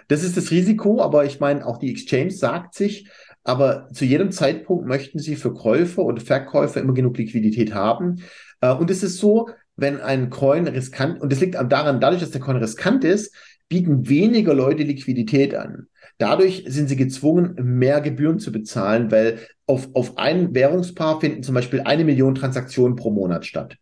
Das 0.08 0.24
ist 0.24 0.38
das 0.38 0.50
Risiko, 0.50 1.02
aber 1.02 1.26
ich 1.26 1.40
meine, 1.40 1.66
auch 1.66 1.76
die 1.76 1.90
Exchange 1.90 2.30
sagt 2.30 2.74
sich, 2.74 3.06
aber 3.44 3.88
zu 3.92 4.04
jedem 4.04 4.30
Zeitpunkt 4.30 4.86
möchten 4.86 5.18
sie 5.18 5.36
für 5.36 5.52
Käufer 5.52 6.02
oder 6.04 6.20
Verkäufer 6.20 6.80
immer 6.80 6.94
genug 6.94 7.18
Liquidität 7.18 7.74
haben. 7.74 8.22
Äh, 8.60 8.72
und 8.72 8.90
es 8.90 9.02
ist 9.02 9.18
so, 9.18 9.50
wenn 9.76 10.00
ein 10.00 10.30
Coin 10.30 10.66
riskant, 10.66 11.20
und 11.20 11.32
das 11.32 11.40
liegt 11.40 11.54
daran, 11.54 12.00
dadurch, 12.00 12.20
dass 12.20 12.30
der 12.30 12.40
Coin 12.40 12.56
riskant 12.56 13.04
ist, 13.04 13.34
bieten 13.68 14.08
weniger 14.08 14.54
Leute 14.54 14.82
Liquidität 14.82 15.54
an. 15.54 15.86
Dadurch 16.18 16.64
sind 16.66 16.88
sie 16.88 16.96
gezwungen, 16.96 17.54
mehr 17.62 18.00
Gebühren 18.00 18.40
zu 18.40 18.50
bezahlen, 18.50 19.10
weil 19.10 19.38
auf, 19.66 19.88
auf 19.94 20.18
ein 20.18 20.54
Währungspaar 20.54 21.20
finden 21.20 21.42
zum 21.42 21.54
Beispiel 21.54 21.82
eine 21.82 22.04
Million 22.04 22.34
Transaktionen 22.34 22.96
pro 22.96 23.10
Monat 23.10 23.46
statt. 23.46 23.76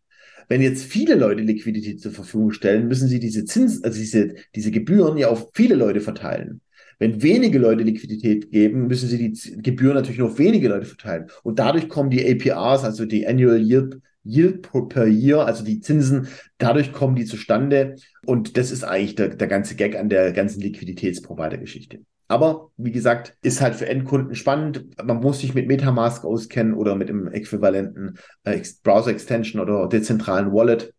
Wenn 0.49 0.61
jetzt 0.61 0.85
viele 0.85 1.15
Leute 1.15 1.43
Liquidität 1.43 2.01
zur 2.01 2.13
Verfügung 2.13 2.53
stellen, 2.53 2.89
müssen 2.89 3.09
sie 3.09 3.21
diese 3.21 3.45
Zins, 3.47 3.83
also 3.83 3.99
diese, 3.99 4.35
diese 4.55 4.71
Gebühren 4.71 5.17
ja 5.17 5.29
auf 5.29 5.51
viele 5.55 5.75
Leute 5.75 6.01
verteilen. 6.01 6.61
Wenn 6.99 7.23
wenige 7.23 7.59
Leute 7.59 7.83
Liquidität 7.83 8.51
geben, 8.51 8.87
müssen 8.87 9.09
sie 9.09 9.19
die 9.19 9.63
Gebühren 9.63 9.95
natürlich 9.95 10.19
nur 10.19 10.29
auf 10.29 10.39
wenige 10.39 10.69
Leute 10.69 10.87
verteilen. 10.87 11.27
Und 11.43 11.59
dadurch 11.59 11.89
kommen 11.89 12.11
die 12.11 12.25
APRs, 12.25 12.85
also 12.85 13.05
die 13.05 13.27
Annual 13.27 13.61
Yield, 13.61 14.01
Yield 14.25 14.69
per 14.89 15.07
Year, 15.07 15.47
also 15.47 15.65
die 15.65 15.81
Zinsen, 15.81 16.29
dadurch 16.59 16.93
kommen 16.93 17.15
die 17.15 17.27
zustande. 17.27 17.97
Und 18.25 18.57
das 18.57 18.71
ist 18.71 18.83
eigentlich 18.83 19.15
der, 19.15 19.29
der 19.29 19.49
ganze 19.49 19.77
Gag 19.77 19.97
an 19.97 20.09
der 20.09 20.33
ganzen 20.33 20.61
Liquiditätsprovider-Geschichte. 20.61 22.01
Aber 22.29 22.71
wie 22.77 22.91
gesagt, 22.91 23.37
ist 23.43 23.61
halt 23.61 23.77
für 23.77 23.87
Endkunden 23.87 24.35
spannend. 24.35 24.87
Man 25.03 25.21
muss 25.21 25.41
sich 25.41 25.55
mit 25.55 25.69
Metamask 25.69 26.25
auskennen 26.25 26.75
oder 26.75 26.97
mit 26.97 27.09
dem 27.09 27.29
äquivalenten 27.29 28.19
äh, 28.43 28.61
Browser-Extension 28.83 29.63
oder 29.63 29.89
dezentralen 29.89 30.53
Wallet. 30.53 30.93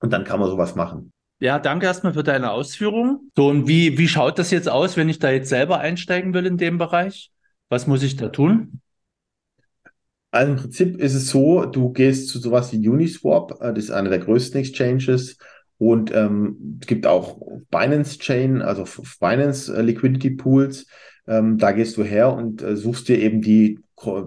Und 0.00 0.12
dann 0.12 0.24
kann 0.24 0.38
man 0.38 0.50
sowas 0.50 0.76
machen. 0.76 1.13
Ja, 1.40 1.58
danke 1.58 1.86
erstmal 1.86 2.14
für 2.14 2.22
deine 2.22 2.50
Ausführungen. 2.52 3.30
So, 3.36 3.48
und 3.48 3.68
wie, 3.68 3.98
wie 3.98 4.08
schaut 4.08 4.38
das 4.38 4.50
jetzt 4.50 4.68
aus, 4.68 4.96
wenn 4.96 5.08
ich 5.08 5.18
da 5.18 5.30
jetzt 5.30 5.48
selber 5.48 5.78
einsteigen 5.80 6.32
will 6.32 6.46
in 6.46 6.56
dem 6.56 6.78
Bereich? 6.78 7.30
Was 7.68 7.86
muss 7.86 8.02
ich 8.02 8.16
da 8.16 8.28
tun? 8.28 8.80
Also 10.30 10.52
im 10.52 10.58
Prinzip 10.58 10.96
ist 10.98 11.14
es 11.14 11.28
so, 11.28 11.64
du 11.64 11.92
gehst 11.92 12.28
zu 12.28 12.38
sowas 12.38 12.72
wie 12.72 12.88
Uniswap, 12.88 13.60
äh, 13.60 13.72
das 13.72 13.84
ist 13.84 13.90
einer 13.90 14.10
der 14.10 14.18
größten 14.18 14.60
Exchanges. 14.60 15.36
Und 15.78 16.14
ähm, 16.14 16.78
es 16.80 16.86
gibt 16.86 17.06
auch 17.06 17.38
Binance 17.70 18.18
Chain, 18.18 18.62
also 18.62 18.84
Binance 19.20 19.74
äh, 19.76 19.82
Liquidity 19.82 20.30
Pools. 20.30 20.86
Ähm, 21.26 21.58
da 21.58 21.72
gehst 21.72 21.96
du 21.96 22.04
her 22.04 22.32
und 22.32 22.62
äh, 22.62 22.76
suchst 22.76 23.08
dir 23.08 23.18
eben 23.18 23.42
die, 23.42 23.80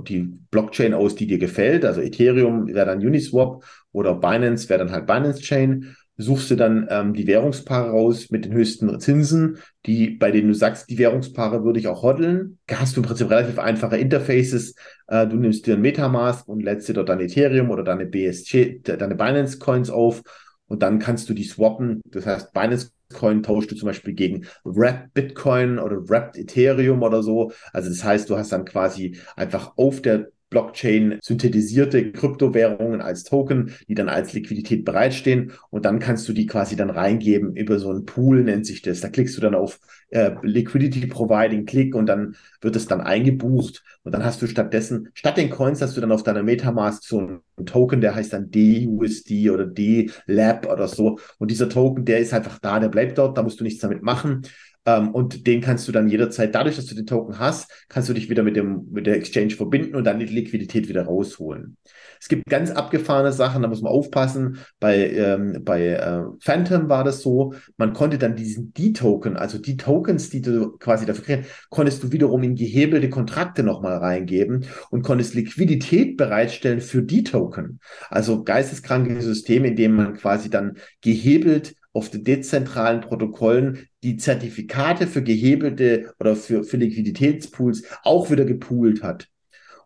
die 0.07 0.33
Blockchain 0.51 0.93
aus, 0.93 1.15
die 1.15 1.27
dir 1.27 1.39
gefällt. 1.39 1.85
Also 1.85 2.01
Ethereum 2.01 2.67
wäre 2.67 2.85
dann 2.85 2.99
Uniswap 3.05 3.63
oder 3.91 4.15
Binance 4.15 4.69
wäre 4.69 4.79
dann 4.79 4.91
halt 4.91 5.07
Binance 5.07 5.41
Chain 5.41 5.95
suchst 6.17 6.49
du 6.49 6.55
dann 6.55 6.87
ähm, 6.89 7.13
die 7.13 7.27
Währungspaare 7.27 7.91
raus 7.91 8.29
mit 8.31 8.45
den 8.45 8.53
höchsten 8.53 8.99
Zinsen, 8.99 9.59
die, 9.85 10.09
bei 10.09 10.31
denen 10.31 10.47
du 10.47 10.55
sagst, 10.55 10.89
die 10.89 10.97
Währungspaare 10.97 11.63
würde 11.63 11.79
ich 11.79 11.87
auch 11.87 12.01
hoddeln. 12.01 12.57
Da 12.67 12.79
hast 12.79 12.97
du 12.97 13.01
im 13.01 13.07
Prinzip 13.07 13.29
relativ 13.29 13.59
einfache 13.59 13.97
Interfaces. 13.97 14.75
Äh, 15.07 15.27
du 15.27 15.37
nimmst 15.37 15.67
dir 15.67 15.75
ein 15.75 15.81
Metamask 15.81 16.47
und 16.47 16.63
lädst 16.63 16.89
dir 16.89 16.93
dort 16.93 17.09
dein 17.09 17.19
Ethereum 17.19 17.69
oder 17.69 17.83
deine 17.83 18.05
BSC, 18.05 18.81
deine 18.83 19.15
Binance 19.15 19.59
Coins 19.59 19.89
auf 19.89 20.23
und 20.67 20.81
dann 20.83 20.99
kannst 20.99 21.29
du 21.29 21.33
die 21.33 21.43
swappen. 21.43 22.01
Das 22.05 22.25
heißt, 22.25 22.51
Binance 22.53 22.91
Coin 23.13 23.41
tauschst 23.41 23.71
du 23.71 23.75
zum 23.75 23.87
Beispiel 23.87 24.13
gegen 24.13 24.45
Wrapped 24.63 25.13
Bitcoin 25.13 25.79
oder 25.79 26.09
Wrapped 26.09 26.37
Ethereum 26.37 27.01
oder 27.03 27.23
so. 27.23 27.51
Also 27.71 27.89
das 27.89 28.03
heißt, 28.03 28.29
du 28.29 28.37
hast 28.37 28.51
dann 28.51 28.65
quasi 28.65 29.17
einfach 29.35 29.73
auf 29.77 30.01
der 30.01 30.29
Blockchain 30.49 31.19
synthetisierte 31.21 32.11
Kryptowährungen 32.11 33.01
als 33.01 33.23
Token, 33.23 33.73
die 33.87 33.95
dann 33.95 34.09
als 34.09 34.33
Liquidität 34.33 34.85
bereitstehen. 34.85 35.53
Und 35.69 35.85
dann 35.85 35.99
kannst 35.99 36.27
du 36.27 36.33
die 36.33 36.45
quasi 36.45 36.75
dann 36.75 36.89
reingeben 36.89 37.55
über 37.55 37.79
so 37.79 37.89
einen 37.89 38.05
Pool, 38.05 38.43
nennt 38.43 38.65
sich 38.65 38.81
das. 38.81 39.01
Da 39.01 39.09
klickst 39.09 39.35
du 39.37 39.41
dann 39.41 39.55
auf 39.55 39.79
äh, 40.09 40.31
Liquidity 40.41 41.07
Providing 41.07 41.65
Click 41.65 41.95
und 41.95 42.05
dann 42.05 42.35
wird 42.61 42.75
es 42.75 42.87
dann 42.87 43.01
eingebucht. 43.01 43.83
Und 44.03 44.13
dann 44.13 44.23
hast 44.23 44.41
du 44.41 44.47
stattdessen, 44.47 45.09
statt 45.13 45.37
den 45.37 45.49
Coins, 45.49 45.81
hast 45.81 45.97
du 45.97 46.01
dann 46.01 46.11
auf 46.11 46.23
deiner 46.23 46.43
Metamask 46.43 47.03
so 47.03 47.19
einen 47.19 47.65
Token, 47.65 47.99
der 48.01 48.15
heißt 48.15 48.33
dann 48.33 48.49
DUSD 48.49 49.49
oder 49.49 49.65
D-Lab 49.65 50.71
oder 50.71 50.87
so. 50.87 51.19
Und 51.39 51.51
dieser 51.51 51.67
Token, 51.69 52.05
der 52.05 52.19
ist 52.19 52.33
einfach 52.33 52.59
da, 52.59 52.79
der 52.79 52.89
bleibt 52.89 53.17
dort, 53.17 53.37
da 53.37 53.43
musst 53.43 53.59
du 53.59 53.63
nichts 53.63 53.81
damit 53.81 54.01
machen. 54.01 54.43
Ähm, 54.87 55.09
und 55.09 55.45
den 55.45 55.59
kannst 55.59 55.85
du 55.87 55.91
dann 55.91 56.07
jederzeit, 56.07 56.55
dadurch, 56.55 56.77
dass 56.77 56.85
du 56.85 56.95
den 56.95 57.05
Token 57.05 57.37
hast, 57.37 57.69
kannst 57.89 58.07
du 58.07 58.13
dich 58.13 58.29
wieder 58.29 58.41
mit, 58.41 58.55
dem, 58.55 58.87
mit 58.89 59.05
der 59.05 59.17
Exchange 59.17 59.51
verbinden 59.51 59.95
und 59.95 60.05
dann 60.05 60.17
die 60.17 60.25
Liquidität 60.25 60.87
wieder 60.87 61.03
rausholen. 61.03 61.75
Es 62.19 62.29
gibt 62.29 62.45
ganz 62.49 62.71
abgefahrene 62.71 63.33
Sachen, 63.33 63.61
da 63.61 63.67
muss 63.67 63.81
man 63.81 63.91
aufpassen. 63.91 64.59
Bei, 64.79 65.09
ähm, 65.11 65.61
bei 65.63 65.87
äh, 65.89 66.23
Phantom 66.39 66.87
war 66.87 67.03
das 67.03 67.21
so, 67.21 67.53
man 67.75 67.91
konnte 67.91 68.17
dann 68.17 68.37
diesen 68.37 68.73
D-Token, 68.73 69.35
also 69.35 69.59
die 69.59 69.75
Tokens, 69.75 70.29
die 70.29 70.41
du 70.41 70.77
quasi 70.77 71.05
dafür 71.05 71.25
kriegst, 71.25 71.69
konntest 71.69 72.01
du 72.01 72.13
wiederum 72.13 72.41
in 72.43 72.55
gehebelte 72.55 73.09
Kontrakte 73.09 73.63
nochmal 73.63 73.97
reingeben 73.97 74.65
und 74.89 75.03
konntest 75.03 75.35
Liquidität 75.35 76.15
bereitstellen 76.15 76.79
für 76.79 77.03
die 77.03 77.23
Token. 77.23 77.81
Also 78.09 78.45
geisteskranke 78.45 79.21
Systeme, 79.21 79.67
in 79.67 79.75
denen 79.75 79.95
man 79.95 80.13
quasi 80.13 80.49
dann 80.49 80.77
gehebelt 81.01 81.75
auf 81.97 82.09
den 82.09 82.23
dezentralen 82.23 83.01
Protokollen 83.01 83.87
die 84.03 84.17
Zertifikate 84.17 85.07
für 85.07 85.23
gehebelte 85.23 86.13
oder 86.19 86.35
für, 86.35 86.63
für 86.63 86.77
Liquiditätspools 86.77 87.83
auch 88.03 88.29
wieder 88.29 88.45
gepoolt 88.45 89.03
hat. 89.03 89.27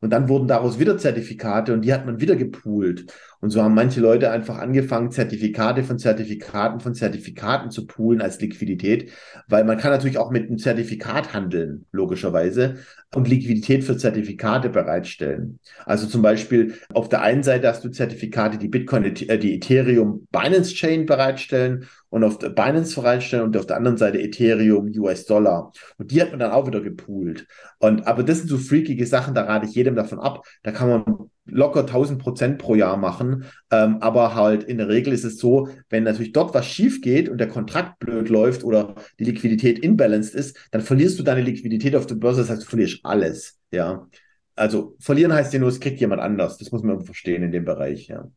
Und 0.02 0.10
dann 0.10 0.30
wurden 0.30 0.47
daraus 0.47 0.80
wieder 0.80 0.97
Zertifikate 0.97 1.74
und 1.74 1.84
die 1.84 1.93
hat 1.93 2.06
man 2.06 2.19
wieder 2.19 2.36
gepoolt. 2.36 3.13
Und 3.41 3.49
so 3.49 3.62
haben 3.63 3.73
manche 3.73 3.99
Leute 3.99 4.30
einfach 4.30 4.60
angefangen, 4.60 5.12
Zertifikate 5.12 5.84
von 5.84 5.97
Zertifikaten 5.97 6.80
von 6.80 6.93
Zertifikaten 6.93 7.71
zu 7.71 7.88
poolen 7.88 8.21
als 8.21 8.39
Liquidität, 8.39 9.12
weil 9.47 9.63
man 9.63 9.80
kann 9.80 9.91
natürlich 9.91 10.19
auch 10.19 10.30
mit 10.30 10.47
einem 10.47 10.60
Zertifikat 10.60 11.34
handeln, 11.34 11.86
logischerweise, 11.91 12.75
und 13.13 13.27
Liquidität 13.27 13.84
für 13.84 13.97
Zertifikate 13.97 14.69
bereitstellen. 14.69 15.60
Also 15.86 16.08
zum 16.08 16.21
Beispiel 16.21 16.75
auf 16.93 17.10
der 17.10 17.23
einen 17.23 17.43
Seite 17.43 17.67
hast 17.67 17.84
du 17.84 17.89
Zertifikate, 17.89 18.60
die 18.60 18.69
Bitcoin, 18.69 19.04
äh, 19.04 19.38
die 19.39 19.56
Ethereum 19.56 20.27
Binance 20.32 20.73
Chain 20.75 21.08
bereitstellen 21.08 21.88
und 22.10 22.23
auf 22.23 22.38
Binance 22.38 22.95
bereitstellen 22.95 23.45
und 23.45 23.58
auf 23.58 23.65
der 23.65 23.77
anderen 23.77 23.97
Seite 23.97 24.21
Ethereum 24.21 24.91
US 24.97 25.25
Dollar. 25.25 25.73
Und 25.97 26.12
die 26.12 26.21
hat 26.21 26.30
man 26.30 26.39
dann 26.39 26.51
auch 26.51 26.67
wieder 26.67 26.82
gepoolt. 26.82 27.47
Und, 27.80 28.06
aber 28.06 28.23
das 28.23 28.38
sind 28.39 28.49
so 28.49 28.58
freakige 28.58 29.08
Sachen, 29.08 29.34
da 29.34 29.43
rate 29.43 29.65
ich 29.65 29.75
jedem 29.75 29.95
davon 29.95 30.19
ab. 30.19 30.45
Da 30.63 30.71
kann 30.71 30.89
man 30.89 31.30
locker 31.51 31.81
1000 31.81 32.21
Prozent 32.21 32.57
pro 32.57 32.75
Jahr 32.75 32.97
machen. 32.97 33.45
Ähm, 33.69 33.97
aber 34.01 34.35
halt 34.35 34.63
in 34.63 34.77
der 34.77 34.87
Regel 34.89 35.13
ist 35.13 35.23
es 35.23 35.37
so, 35.37 35.69
wenn 35.89 36.03
natürlich 36.03 36.31
dort 36.31 36.53
was 36.53 36.65
schief 36.65 37.01
geht 37.01 37.29
und 37.29 37.37
der 37.37 37.47
Kontrakt 37.47 37.99
blöd 37.99 38.29
läuft 38.29 38.63
oder 38.63 38.95
die 39.19 39.25
Liquidität 39.25 39.79
imbalanced 39.79 40.35
ist, 40.35 40.57
dann 40.71 40.81
verlierst 40.81 41.19
du 41.19 41.23
deine 41.23 41.41
Liquidität 41.41 41.95
auf 41.95 42.07
der 42.07 42.15
Börse. 42.15 42.41
Das 42.41 42.49
heißt, 42.49 42.63
du 42.63 42.67
verlierst 42.67 42.99
alles. 43.03 43.59
Ja. 43.71 44.07
Also 44.55 44.95
verlieren 44.99 45.33
heißt 45.33 45.53
ja 45.53 45.59
nur, 45.59 45.69
es 45.69 45.79
kriegt 45.79 45.99
jemand 45.99 46.21
anders. 46.21 46.57
Das 46.57 46.71
muss 46.71 46.83
man 46.83 47.01
verstehen 47.01 47.43
in 47.43 47.51
dem 47.51 47.65
Bereich. 47.65 48.07
Ja. 48.07 48.29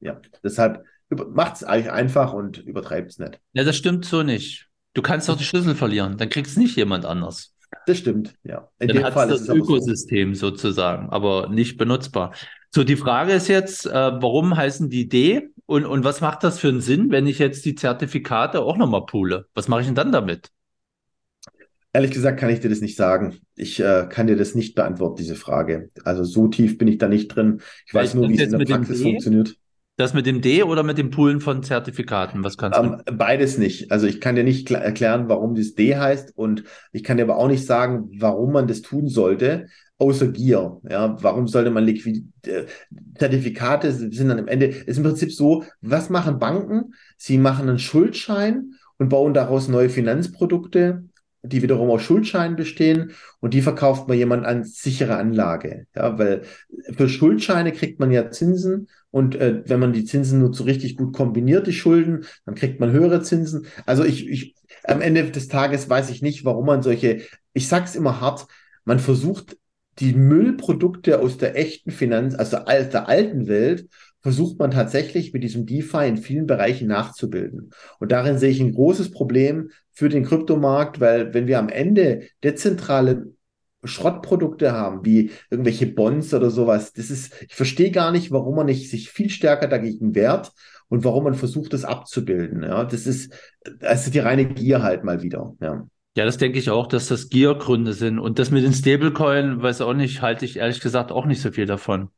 Ja. 0.00 0.20
Deshalb 0.42 0.84
macht 1.10 1.56
es 1.56 1.64
eigentlich 1.64 1.92
einfach 1.92 2.32
und 2.32 2.58
übertreibt 2.58 3.12
es 3.12 3.18
nicht. 3.18 3.40
Ja, 3.52 3.64
das 3.64 3.76
stimmt 3.76 4.04
so 4.04 4.22
nicht. 4.22 4.68
Du 4.94 5.02
kannst 5.02 5.28
doch 5.28 5.36
die 5.36 5.44
Schlüssel 5.44 5.74
verlieren. 5.74 6.16
Dann 6.16 6.30
kriegt 6.30 6.46
es 6.48 6.56
nicht 6.56 6.76
jemand 6.76 7.04
anders. 7.04 7.54
Das 7.86 7.98
stimmt, 7.98 8.34
ja. 8.42 8.68
In 8.80 8.88
Dann 8.88 8.96
dem 8.96 9.12
Fall 9.12 9.30
ist 9.30 9.48
das 9.48 9.56
Ökosystem 9.56 10.34
so. 10.34 10.48
sozusagen, 10.48 11.08
aber 11.10 11.48
nicht 11.48 11.76
benutzbar. 11.76 12.34
So, 12.74 12.82
die 12.82 12.96
Frage 12.96 13.32
ist 13.32 13.48
jetzt, 13.48 13.86
äh, 13.86 13.92
warum 13.92 14.56
heißen 14.56 14.90
die 14.90 15.08
D 15.08 15.48
und, 15.66 15.86
und 15.86 16.02
was 16.04 16.20
macht 16.20 16.42
das 16.42 16.58
für 16.58 16.68
einen 16.68 16.80
Sinn, 16.80 17.10
wenn 17.10 17.28
ich 17.28 17.38
jetzt 17.38 17.64
die 17.64 17.76
Zertifikate 17.76 18.60
auch 18.60 18.76
nochmal 18.76 19.06
poole? 19.06 19.46
Was 19.54 19.68
mache 19.68 19.82
ich 19.82 19.86
denn 19.86 19.94
dann 19.94 20.10
damit? 20.10 20.50
Ehrlich 21.92 22.10
gesagt 22.10 22.40
kann 22.40 22.50
ich 22.50 22.60
dir 22.60 22.68
das 22.68 22.80
nicht 22.80 22.96
sagen. 22.96 23.38
Ich 23.54 23.80
äh, 23.80 24.06
kann 24.10 24.26
dir 24.26 24.36
das 24.36 24.54
nicht 24.54 24.74
beantworten, 24.74 25.16
diese 25.16 25.36
Frage. 25.36 25.90
Also 26.04 26.24
so 26.24 26.48
tief 26.48 26.76
bin 26.76 26.88
ich 26.88 26.98
da 26.98 27.08
nicht 27.08 27.28
drin. 27.28 27.62
Ich 27.86 27.94
weiß 27.94 28.14
nur, 28.14 28.28
wie 28.28 28.34
es 28.34 28.52
in 28.52 28.58
der 28.58 28.66
Praxis 28.66 29.00
funktioniert. 29.00 29.56
Das 29.96 30.12
mit 30.12 30.26
dem 30.26 30.42
D 30.42 30.62
oder 30.62 30.82
mit 30.82 30.98
dem 30.98 31.10
Poolen 31.10 31.40
von 31.40 31.62
Zertifikaten? 31.62 32.44
Was 32.44 32.58
kannst 32.58 32.78
du? 32.78 32.84
Ähm, 32.84 33.02
beides 33.16 33.56
nicht. 33.56 33.90
Also 33.90 34.06
ich 34.06 34.20
kann 34.20 34.36
dir 34.36 34.44
nicht 34.44 34.70
erklären, 34.70 35.28
warum 35.28 35.54
das 35.54 35.74
D 35.74 35.96
heißt 35.96 36.36
und 36.36 36.64
ich 36.92 37.02
kann 37.02 37.16
dir 37.16 37.22
aber 37.22 37.38
auch 37.38 37.48
nicht 37.48 37.64
sagen, 37.64 38.10
warum 38.18 38.52
man 38.52 38.68
das 38.68 38.82
tun 38.82 39.08
sollte, 39.08 39.68
außer 39.98 40.28
Gier. 40.28 40.80
Ja, 40.88 41.16
warum 41.22 41.48
sollte 41.48 41.70
man 41.70 41.84
Liquid 41.84 42.24
äh, 42.46 42.66
Zertifikate 43.18 43.90
sind 43.90 44.28
dann 44.28 44.38
im 44.38 44.48
Ende 44.48 44.66
ist 44.66 44.98
im 44.98 45.04
Prinzip 45.04 45.32
so, 45.32 45.64
was 45.80 46.10
machen 46.10 46.38
Banken? 46.38 46.92
Sie 47.16 47.38
machen 47.38 47.68
einen 47.68 47.78
Schuldschein 47.78 48.74
und 48.98 49.08
bauen 49.08 49.32
daraus 49.32 49.68
neue 49.68 49.88
Finanzprodukte 49.88 51.04
die 51.48 51.62
wiederum 51.62 51.90
aus 51.90 52.02
Schuldscheinen 52.02 52.56
bestehen 52.56 53.12
und 53.40 53.54
die 53.54 53.62
verkauft 53.62 54.08
man 54.08 54.16
jemand 54.16 54.44
als 54.44 54.82
sichere 54.82 55.16
Anlage. 55.16 55.86
Ja, 55.94 56.18
weil 56.18 56.42
für 56.96 57.08
Schuldscheine 57.08 57.72
kriegt 57.72 58.00
man 58.00 58.10
ja 58.10 58.30
Zinsen 58.30 58.88
und 59.10 59.34
äh, 59.36 59.62
wenn 59.66 59.80
man 59.80 59.92
die 59.92 60.04
Zinsen 60.04 60.40
nur 60.40 60.52
so 60.52 60.64
richtig 60.64 60.96
gut 60.96 61.14
kombiniert, 61.14 61.66
die 61.66 61.72
Schulden, 61.72 62.24
dann 62.44 62.54
kriegt 62.54 62.80
man 62.80 62.92
höhere 62.92 63.22
Zinsen. 63.22 63.66
Also 63.86 64.04
ich, 64.04 64.28
ich, 64.28 64.54
am 64.84 65.00
Ende 65.00 65.30
des 65.30 65.48
Tages 65.48 65.88
weiß 65.88 66.10
ich 66.10 66.22
nicht, 66.22 66.44
warum 66.44 66.66
man 66.66 66.82
solche, 66.82 67.22
ich 67.52 67.68
sag's 67.68 67.96
immer 67.96 68.20
hart, 68.20 68.46
man 68.84 68.98
versucht 68.98 69.56
die 69.98 70.12
Müllprodukte 70.12 71.20
aus 71.20 71.38
der 71.38 71.56
echten 71.56 71.90
Finanz, 71.90 72.34
also 72.34 72.58
aus 72.58 72.90
der 72.90 73.08
alten 73.08 73.46
Welt, 73.46 73.88
versucht 74.26 74.58
man 74.58 74.72
tatsächlich 74.72 75.32
mit 75.32 75.44
diesem 75.44 75.66
DeFi 75.66 76.08
in 76.08 76.16
vielen 76.16 76.48
Bereichen 76.48 76.88
nachzubilden. 76.88 77.70
Und 78.00 78.10
darin 78.10 78.38
sehe 78.38 78.50
ich 78.50 78.58
ein 78.58 78.72
großes 78.72 79.12
Problem 79.12 79.70
für 79.92 80.08
den 80.08 80.24
Kryptomarkt, 80.24 80.98
weil 80.98 81.32
wenn 81.32 81.46
wir 81.46 81.60
am 81.60 81.68
Ende 81.68 82.22
dezentrale 82.42 83.28
Schrottprodukte 83.84 84.72
haben, 84.72 85.04
wie 85.04 85.30
irgendwelche 85.48 85.86
Bonds 85.86 86.34
oder 86.34 86.50
sowas, 86.50 86.92
das 86.92 87.08
ist, 87.08 87.40
ich 87.46 87.54
verstehe 87.54 87.92
gar 87.92 88.10
nicht, 88.10 88.32
warum 88.32 88.56
man 88.56 88.66
nicht 88.66 88.90
sich 88.90 89.10
viel 89.10 89.30
stärker 89.30 89.68
dagegen 89.68 90.16
wehrt 90.16 90.50
und 90.88 91.04
warum 91.04 91.22
man 91.22 91.34
versucht, 91.34 91.72
das 91.72 91.84
abzubilden. 91.84 92.64
Ja, 92.64 92.84
das 92.84 93.06
ist, 93.06 93.32
also 93.80 94.10
die 94.10 94.18
reine 94.18 94.46
Gier 94.46 94.82
halt 94.82 95.04
mal 95.04 95.22
wieder. 95.22 95.54
Ja. 95.60 95.86
Ja, 96.16 96.24
das 96.24 96.36
denke 96.36 96.58
ich 96.58 96.70
auch, 96.70 96.88
dass 96.88 97.06
das 97.06 97.28
Giergründe 97.28 97.92
sind. 97.92 98.18
Und 98.18 98.40
das 98.40 98.50
mit 98.50 98.64
den 98.64 98.72
Stablecoin, 98.72 99.62
weiß 99.62 99.82
auch 99.82 99.94
nicht, 99.94 100.20
halte 100.20 100.46
ich 100.46 100.56
ehrlich 100.56 100.80
gesagt 100.80 101.12
auch 101.12 101.26
nicht 101.26 101.40
so 101.40 101.52
viel 101.52 101.66
davon. 101.66 102.08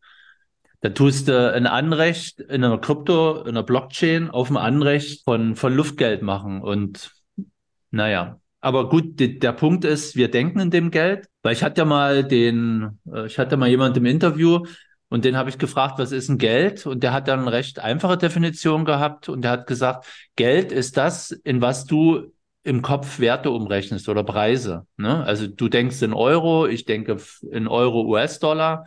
Da 0.80 0.90
tust 0.90 1.28
du 1.28 1.52
ein 1.52 1.66
Anrecht 1.66 2.40
in 2.40 2.62
einer 2.62 2.78
Krypto, 2.78 3.42
in 3.42 3.48
einer 3.48 3.64
Blockchain 3.64 4.30
auf 4.30 4.50
ein 4.50 4.56
Anrecht 4.56 5.24
von, 5.24 5.56
von 5.56 5.74
Luftgeld 5.74 6.22
machen. 6.22 6.62
Und 6.62 7.12
naja, 7.90 8.40
aber 8.60 8.88
gut, 8.88 9.18
die, 9.18 9.38
der 9.38 9.52
Punkt 9.52 9.84
ist, 9.84 10.16
wir 10.16 10.30
denken 10.30 10.60
in 10.60 10.70
dem 10.70 10.90
Geld, 10.90 11.26
weil 11.42 11.52
ich 11.52 11.62
hatte 11.62 11.80
ja 11.80 11.84
mal 11.84 12.24
den, 12.24 12.98
äh, 13.12 13.26
ich 13.26 13.38
hatte 13.38 13.56
mal 13.56 13.68
jemand 13.68 13.96
im 13.96 14.06
Interview 14.06 14.64
und 15.08 15.24
den 15.24 15.36
habe 15.36 15.50
ich 15.50 15.58
gefragt, 15.58 15.98
was 15.98 16.12
ist 16.12 16.28
ein 16.28 16.38
Geld? 16.38 16.86
Und 16.86 17.02
der 17.02 17.12
hat 17.12 17.28
dann 17.28 17.40
eine 17.40 17.52
recht 17.52 17.78
einfache 17.78 18.18
Definition 18.18 18.84
gehabt 18.84 19.28
und 19.28 19.42
der 19.42 19.52
hat 19.52 19.66
gesagt, 19.66 20.06
Geld 20.36 20.70
ist 20.70 20.96
das, 20.96 21.30
in 21.30 21.60
was 21.60 21.86
du 21.86 22.32
im 22.62 22.82
Kopf 22.82 23.18
Werte 23.18 23.50
umrechnest 23.50 24.08
oder 24.08 24.24
Preise. 24.24 24.86
Ne? 24.96 25.24
Also 25.24 25.46
du 25.46 25.68
denkst 25.68 26.02
in 26.02 26.12
Euro, 26.12 26.66
ich 26.66 26.84
denke 26.84 27.16
in 27.50 27.66
Euro 27.66 28.02
US-Dollar. 28.02 28.84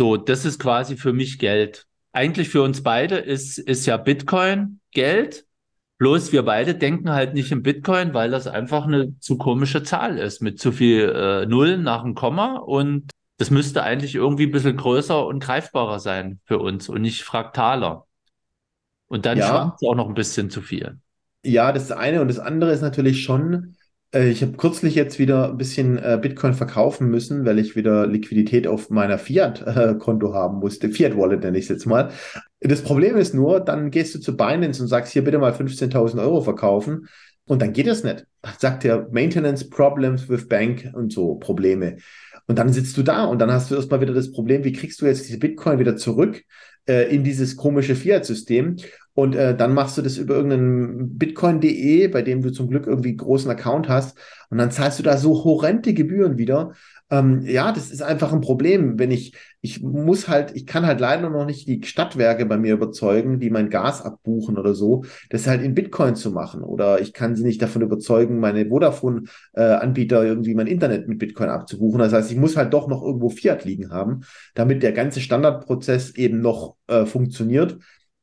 So, 0.00 0.16
das 0.16 0.44
ist 0.44 0.58
quasi 0.58 0.96
für 0.96 1.12
mich 1.12 1.38
Geld. 1.38 1.86
Eigentlich 2.12 2.48
für 2.48 2.62
uns 2.62 2.82
beide 2.82 3.16
ist, 3.18 3.58
ist 3.58 3.86
ja 3.86 3.96
Bitcoin 3.98 4.80
Geld. 4.92 5.46
Bloß 5.98 6.32
wir 6.32 6.42
beide 6.44 6.74
denken 6.74 7.10
halt 7.10 7.34
nicht 7.34 7.52
in 7.52 7.62
Bitcoin, 7.62 8.14
weil 8.14 8.30
das 8.30 8.46
einfach 8.46 8.86
eine 8.86 9.18
zu 9.20 9.36
komische 9.36 9.82
Zahl 9.82 10.16
ist 10.18 10.40
mit 10.40 10.58
zu 10.58 10.72
viel 10.72 11.10
äh, 11.10 11.46
Nullen 11.46 11.82
nach 11.82 12.02
dem 12.02 12.14
Komma 12.14 12.56
und 12.56 13.10
das 13.36 13.50
müsste 13.50 13.82
eigentlich 13.82 14.14
irgendwie 14.14 14.44
ein 14.46 14.50
bisschen 14.52 14.76
größer 14.78 15.26
und 15.26 15.40
greifbarer 15.40 15.98
sein 16.00 16.40
für 16.46 16.58
uns 16.58 16.88
und 16.88 17.02
nicht 17.02 17.22
fraktaler. 17.22 18.06
Und 19.08 19.26
dann 19.26 19.42
Ja, 19.42 19.42
schwankt 19.42 19.82
es 19.82 19.86
auch 19.88 19.94
noch 19.94 20.08
ein 20.08 20.14
bisschen 20.14 20.48
zu 20.48 20.62
viel. 20.62 20.98
ja, 21.44 21.72
das 21.72 21.90
eine 21.92 22.20
und 22.20 22.28
das 22.28 22.38
andere 22.38 22.72
ist 22.72 22.82
natürlich 22.82 23.22
schon, 23.22 23.76
äh, 24.12 24.28
ich 24.28 24.42
habe 24.42 24.52
kürzlich 24.52 24.94
jetzt 24.94 25.18
wieder 25.18 25.50
ein 25.50 25.56
bisschen 25.56 25.98
äh, 25.98 26.18
Bitcoin 26.20 26.54
verkaufen 26.54 27.08
müssen, 27.08 27.44
weil 27.44 27.58
ich 27.58 27.76
wieder 27.76 28.06
Liquidität 28.06 28.66
auf 28.66 28.90
meiner 28.90 29.18
Fiat-Konto 29.18 30.34
haben 30.34 30.58
musste. 30.58 30.90
Fiat-Wallet 30.90 31.42
nenne 31.42 31.58
ich 31.58 31.64
es 31.64 31.70
jetzt 31.70 31.86
mal. 31.86 32.10
Das 32.60 32.82
Problem 32.82 33.16
ist 33.16 33.34
nur, 33.34 33.60
dann 33.60 33.90
gehst 33.90 34.14
du 34.14 34.18
zu 34.18 34.36
Binance 34.36 34.82
und 34.82 34.88
sagst, 34.88 35.12
hier 35.12 35.24
bitte 35.24 35.38
mal 35.38 35.52
15.000 35.52 36.20
Euro 36.20 36.42
verkaufen. 36.42 37.08
Und 37.46 37.62
dann 37.62 37.72
geht 37.72 37.86
das 37.88 38.04
nicht. 38.04 38.26
Dann 38.42 38.52
sagt 38.58 38.84
er 38.84 39.08
Maintenance 39.10 39.68
Problems 39.68 40.28
with 40.28 40.46
Bank 40.46 40.90
und 40.94 41.12
so 41.12 41.34
Probleme. 41.34 41.96
Und 42.46 42.58
dann 42.58 42.72
sitzt 42.72 42.96
du 42.96 43.02
da 43.02 43.24
und 43.24 43.38
dann 43.38 43.52
hast 43.52 43.70
du 43.70 43.74
erstmal 43.74 44.00
wieder 44.00 44.14
das 44.14 44.32
Problem, 44.32 44.64
wie 44.64 44.72
kriegst 44.72 45.00
du 45.00 45.06
jetzt 45.06 45.26
diese 45.28 45.38
Bitcoin 45.38 45.78
wieder 45.78 45.96
zurück 45.96 46.42
äh, 46.86 47.14
in 47.14 47.24
dieses 47.24 47.56
komische 47.56 47.94
Fiat-System? 47.94 48.76
Und 49.14 49.34
äh, 49.34 49.56
dann 49.56 49.74
machst 49.74 49.98
du 49.98 50.02
das 50.02 50.18
über 50.18 50.34
irgendeinen 50.34 51.18
Bitcoin.de, 51.18 52.08
bei 52.08 52.22
dem 52.22 52.42
du 52.42 52.50
zum 52.50 52.68
Glück 52.68 52.86
irgendwie 52.86 53.16
großen 53.16 53.50
Account 53.50 53.88
hast. 53.88 54.16
Und 54.50 54.58
dann 54.58 54.70
zahlst 54.70 54.98
du 54.98 55.02
da 55.02 55.16
so 55.16 55.44
horrende 55.44 55.94
Gebühren 55.94 56.38
wieder. 56.38 56.72
Ähm, 57.10 57.42
ja, 57.42 57.72
das 57.72 57.90
ist 57.90 58.02
einfach 58.02 58.32
ein 58.32 58.40
Problem. 58.40 58.98
Wenn 58.98 59.10
ich, 59.10 59.34
ich 59.60 59.82
muss 59.82 60.28
halt, 60.28 60.52
ich 60.54 60.64
kann 60.64 60.86
halt 60.86 61.00
leider 61.00 61.28
noch 61.28 61.44
nicht 61.44 61.66
die 61.66 61.82
Stadtwerke 61.84 62.46
bei 62.46 62.56
mir 62.56 62.74
überzeugen, 62.74 63.40
die 63.40 63.50
mein 63.50 63.68
Gas 63.68 64.02
abbuchen 64.02 64.56
oder 64.58 64.74
so, 64.74 65.04
das 65.28 65.48
halt 65.48 65.62
in 65.62 65.74
Bitcoin 65.74 66.14
zu 66.14 66.30
machen. 66.30 66.62
Oder 66.62 67.00
ich 67.00 67.12
kann 67.12 67.34
sie 67.34 67.42
nicht 67.42 67.60
davon 67.60 67.82
überzeugen, 67.82 68.38
meine 68.38 68.66
Vodafone-Anbieter 68.66 70.24
irgendwie 70.24 70.54
mein 70.54 70.68
Internet 70.68 71.08
mit 71.08 71.18
Bitcoin 71.18 71.48
abzubuchen. 71.48 71.98
Das 71.98 72.12
heißt, 72.12 72.30
ich 72.30 72.38
muss 72.38 72.56
halt 72.56 72.72
doch 72.72 72.86
noch 72.86 73.02
irgendwo 73.02 73.28
Fiat 73.28 73.64
liegen 73.64 73.90
haben, 73.90 74.20
damit 74.54 74.84
der 74.84 74.92
ganze 74.92 75.20
Standardprozess 75.20 76.14
eben 76.14 76.40
noch 76.40 76.76
äh, 76.86 77.06
funktioniert. 77.06 77.78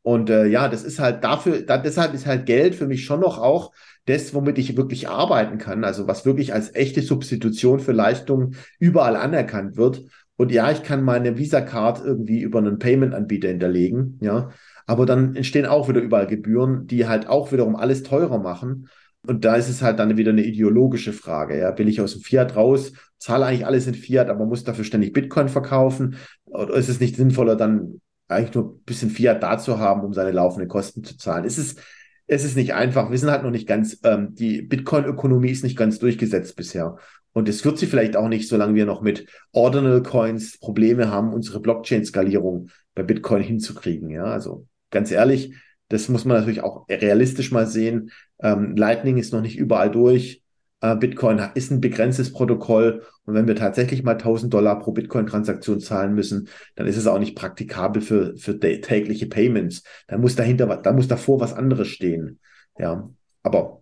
Und 0.07 0.29
äh, 0.29 0.45
ja, 0.45 0.69
das 0.69 0.85
ist 0.85 0.99
halt 0.99 1.25
dafür, 1.25 1.63
da, 1.63 1.77
deshalb 1.77 2.13
ist 2.13 2.25
halt 2.25 2.45
Geld 2.45 2.75
für 2.75 2.87
mich 2.87 3.03
schon 3.03 3.19
noch 3.19 3.39
auch 3.39 3.73
das, 4.05 4.33
womit 4.33 4.57
ich 4.57 4.77
wirklich 4.77 5.09
arbeiten 5.09 5.57
kann, 5.57 5.83
also 5.83 6.07
was 6.07 6.25
wirklich 6.25 6.53
als 6.53 6.73
echte 6.73 7.01
Substitution 7.01 7.81
für 7.81 7.91
Leistungen 7.91 8.55
überall 8.79 9.17
anerkannt 9.17 9.75
wird. 9.75 10.03
Und 10.37 10.53
ja, 10.53 10.71
ich 10.71 10.81
kann 10.81 11.03
meine 11.03 11.37
Visa-Card 11.37 12.05
irgendwie 12.05 12.39
über 12.39 12.59
einen 12.59 12.79
Payment-Anbieter 12.79 13.49
hinterlegen, 13.49 14.17
ja. 14.21 14.51
Aber 14.85 15.05
dann 15.05 15.35
entstehen 15.35 15.65
auch 15.65 15.89
wieder 15.89 15.99
überall 15.99 16.27
Gebühren, 16.27 16.87
die 16.87 17.05
halt 17.05 17.27
auch 17.27 17.51
wiederum 17.51 17.75
alles 17.75 18.03
teurer 18.03 18.39
machen. 18.39 18.87
Und 19.27 19.43
da 19.43 19.57
ist 19.57 19.67
es 19.67 19.81
halt 19.81 19.99
dann 19.99 20.15
wieder 20.15 20.31
eine 20.31 20.45
ideologische 20.45 21.11
Frage. 21.11 21.59
Ja, 21.59 21.77
will 21.77 21.89
ich 21.89 21.99
aus 21.99 22.13
dem 22.13 22.21
Fiat 22.21 22.55
raus, 22.55 22.93
zahle 23.17 23.45
eigentlich 23.45 23.65
alles 23.65 23.87
in 23.87 23.93
Fiat, 23.93 24.29
aber 24.29 24.45
muss 24.45 24.63
dafür 24.63 24.85
ständig 24.85 25.11
Bitcoin 25.11 25.49
verkaufen? 25.49 26.15
Oder 26.45 26.75
ist 26.75 26.87
es 26.87 27.01
nicht 27.01 27.17
sinnvoller, 27.17 27.57
dann 27.57 27.99
eigentlich 28.27 28.55
nur 28.55 28.65
ein 28.65 28.83
bisschen 28.85 29.09
Fiat 29.09 29.41
da 29.41 29.57
zu 29.57 29.79
haben, 29.79 30.01
um 30.01 30.13
seine 30.13 30.31
laufenden 30.31 30.69
Kosten 30.69 31.03
zu 31.03 31.17
zahlen? 31.17 31.45
Es 31.45 31.57
ist, 31.57 31.79
es 32.27 32.43
ist 32.43 32.57
nicht 32.57 32.73
einfach. 32.73 33.09
Wir 33.09 33.17
sind 33.17 33.31
halt 33.31 33.43
noch 33.43 33.51
nicht 33.51 33.67
ganz, 33.67 33.99
ähm, 34.03 34.35
die 34.35 34.61
Bitcoin-Ökonomie 34.61 35.51
ist 35.51 35.63
nicht 35.63 35.77
ganz 35.77 35.99
durchgesetzt 35.99 36.55
bisher. 36.55 36.97
Und 37.33 37.47
es 37.47 37.63
wird 37.63 37.77
sie 37.77 37.85
vielleicht 37.85 38.17
auch 38.17 38.29
nicht, 38.29 38.49
solange 38.49 38.73
wir 38.73 38.85
noch 38.85 39.01
mit 39.01 39.27
Ordinal 39.51 40.01
Coins 40.01 40.59
Probleme 40.59 41.11
haben, 41.11 41.33
unsere 41.33 41.59
Blockchain-Skalierung 41.59 42.69
bei 42.95 43.03
Bitcoin 43.03 43.43
hinzukriegen. 43.43 44.09
Ja, 44.09 44.23
also 44.23 44.65
ganz 44.89 45.11
ehrlich, 45.11 45.53
das 45.89 46.09
muss 46.09 46.25
man 46.25 46.37
natürlich 46.37 46.63
auch 46.63 46.87
realistisch 46.89 47.51
mal 47.51 47.67
sehen. 47.67 48.11
Ähm, 48.39 48.75
Lightning 48.75 49.17
ist 49.17 49.33
noch 49.33 49.41
nicht 49.41 49.57
überall 49.57 49.91
durch. 49.91 50.43
Äh, 50.81 50.95
Bitcoin 50.95 51.41
ist 51.55 51.71
ein 51.71 51.81
begrenztes 51.81 52.31
Protokoll. 52.31 53.05
Und 53.25 53.33
wenn 53.33 53.47
wir 53.47 53.55
tatsächlich 53.55 54.03
mal 54.03 54.13
1000 54.13 54.53
Dollar 54.53 54.79
pro 54.79 54.91
Bitcoin-Transaktion 54.91 55.79
zahlen 55.79 56.13
müssen, 56.13 56.49
dann 56.75 56.87
ist 56.87 56.97
es 56.97 57.07
auch 57.07 57.19
nicht 57.19 57.35
praktikabel 57.35 58.01
für, 58.01 58.37
für 58.37 58.59
tägliche 58.59 59.27
Payments. 59.27 59.83
Da 60.07 60.17
muss 60.17 60.35
dahinter, 60.35 60.67
da 60.77 60.93
muss 60.93 61.07
davor 61.07 61.39
was 61.39 61.53
anderes 61.53 61.87
stehen. 61.87 62.39
Ja, 62.77 63.09
aber 63.43 63.81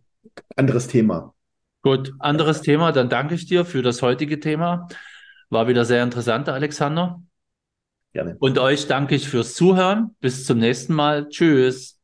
anderes 0.56 0.88
Thema. 0.88 1.34
Gut, 1.82 2.14
anderes 2.20 2.62
Thema. 2.62 2.92
Dann 2.92 3.10
danke 3.10 3.36
ich 3.36 3.46
dir 3.46 3.66
für 3.66 3.82
das 3.82 4.02
heutige 4.02 4.40
Thema. 4.40 4.88
War 5.50 5.68
wieder 5.68 5.86
sehr 5.86 6.04
interessant, 6.04 6.50
Alexander. 6.50 7.22
Gerne. 8.14 8.38
Und 8.40 8.58
euch 8.58 8.88
danke 8.88 9.16
ich 9.16 9.28
fürs 9.28 9.54
Zuhören. 9.54 10.16
Bis 10.22 10.46
zum 10.46 10.58
nächsten 10.58 10.94
Mal. 10.94 11.28
Tschüss. 11.30 12.00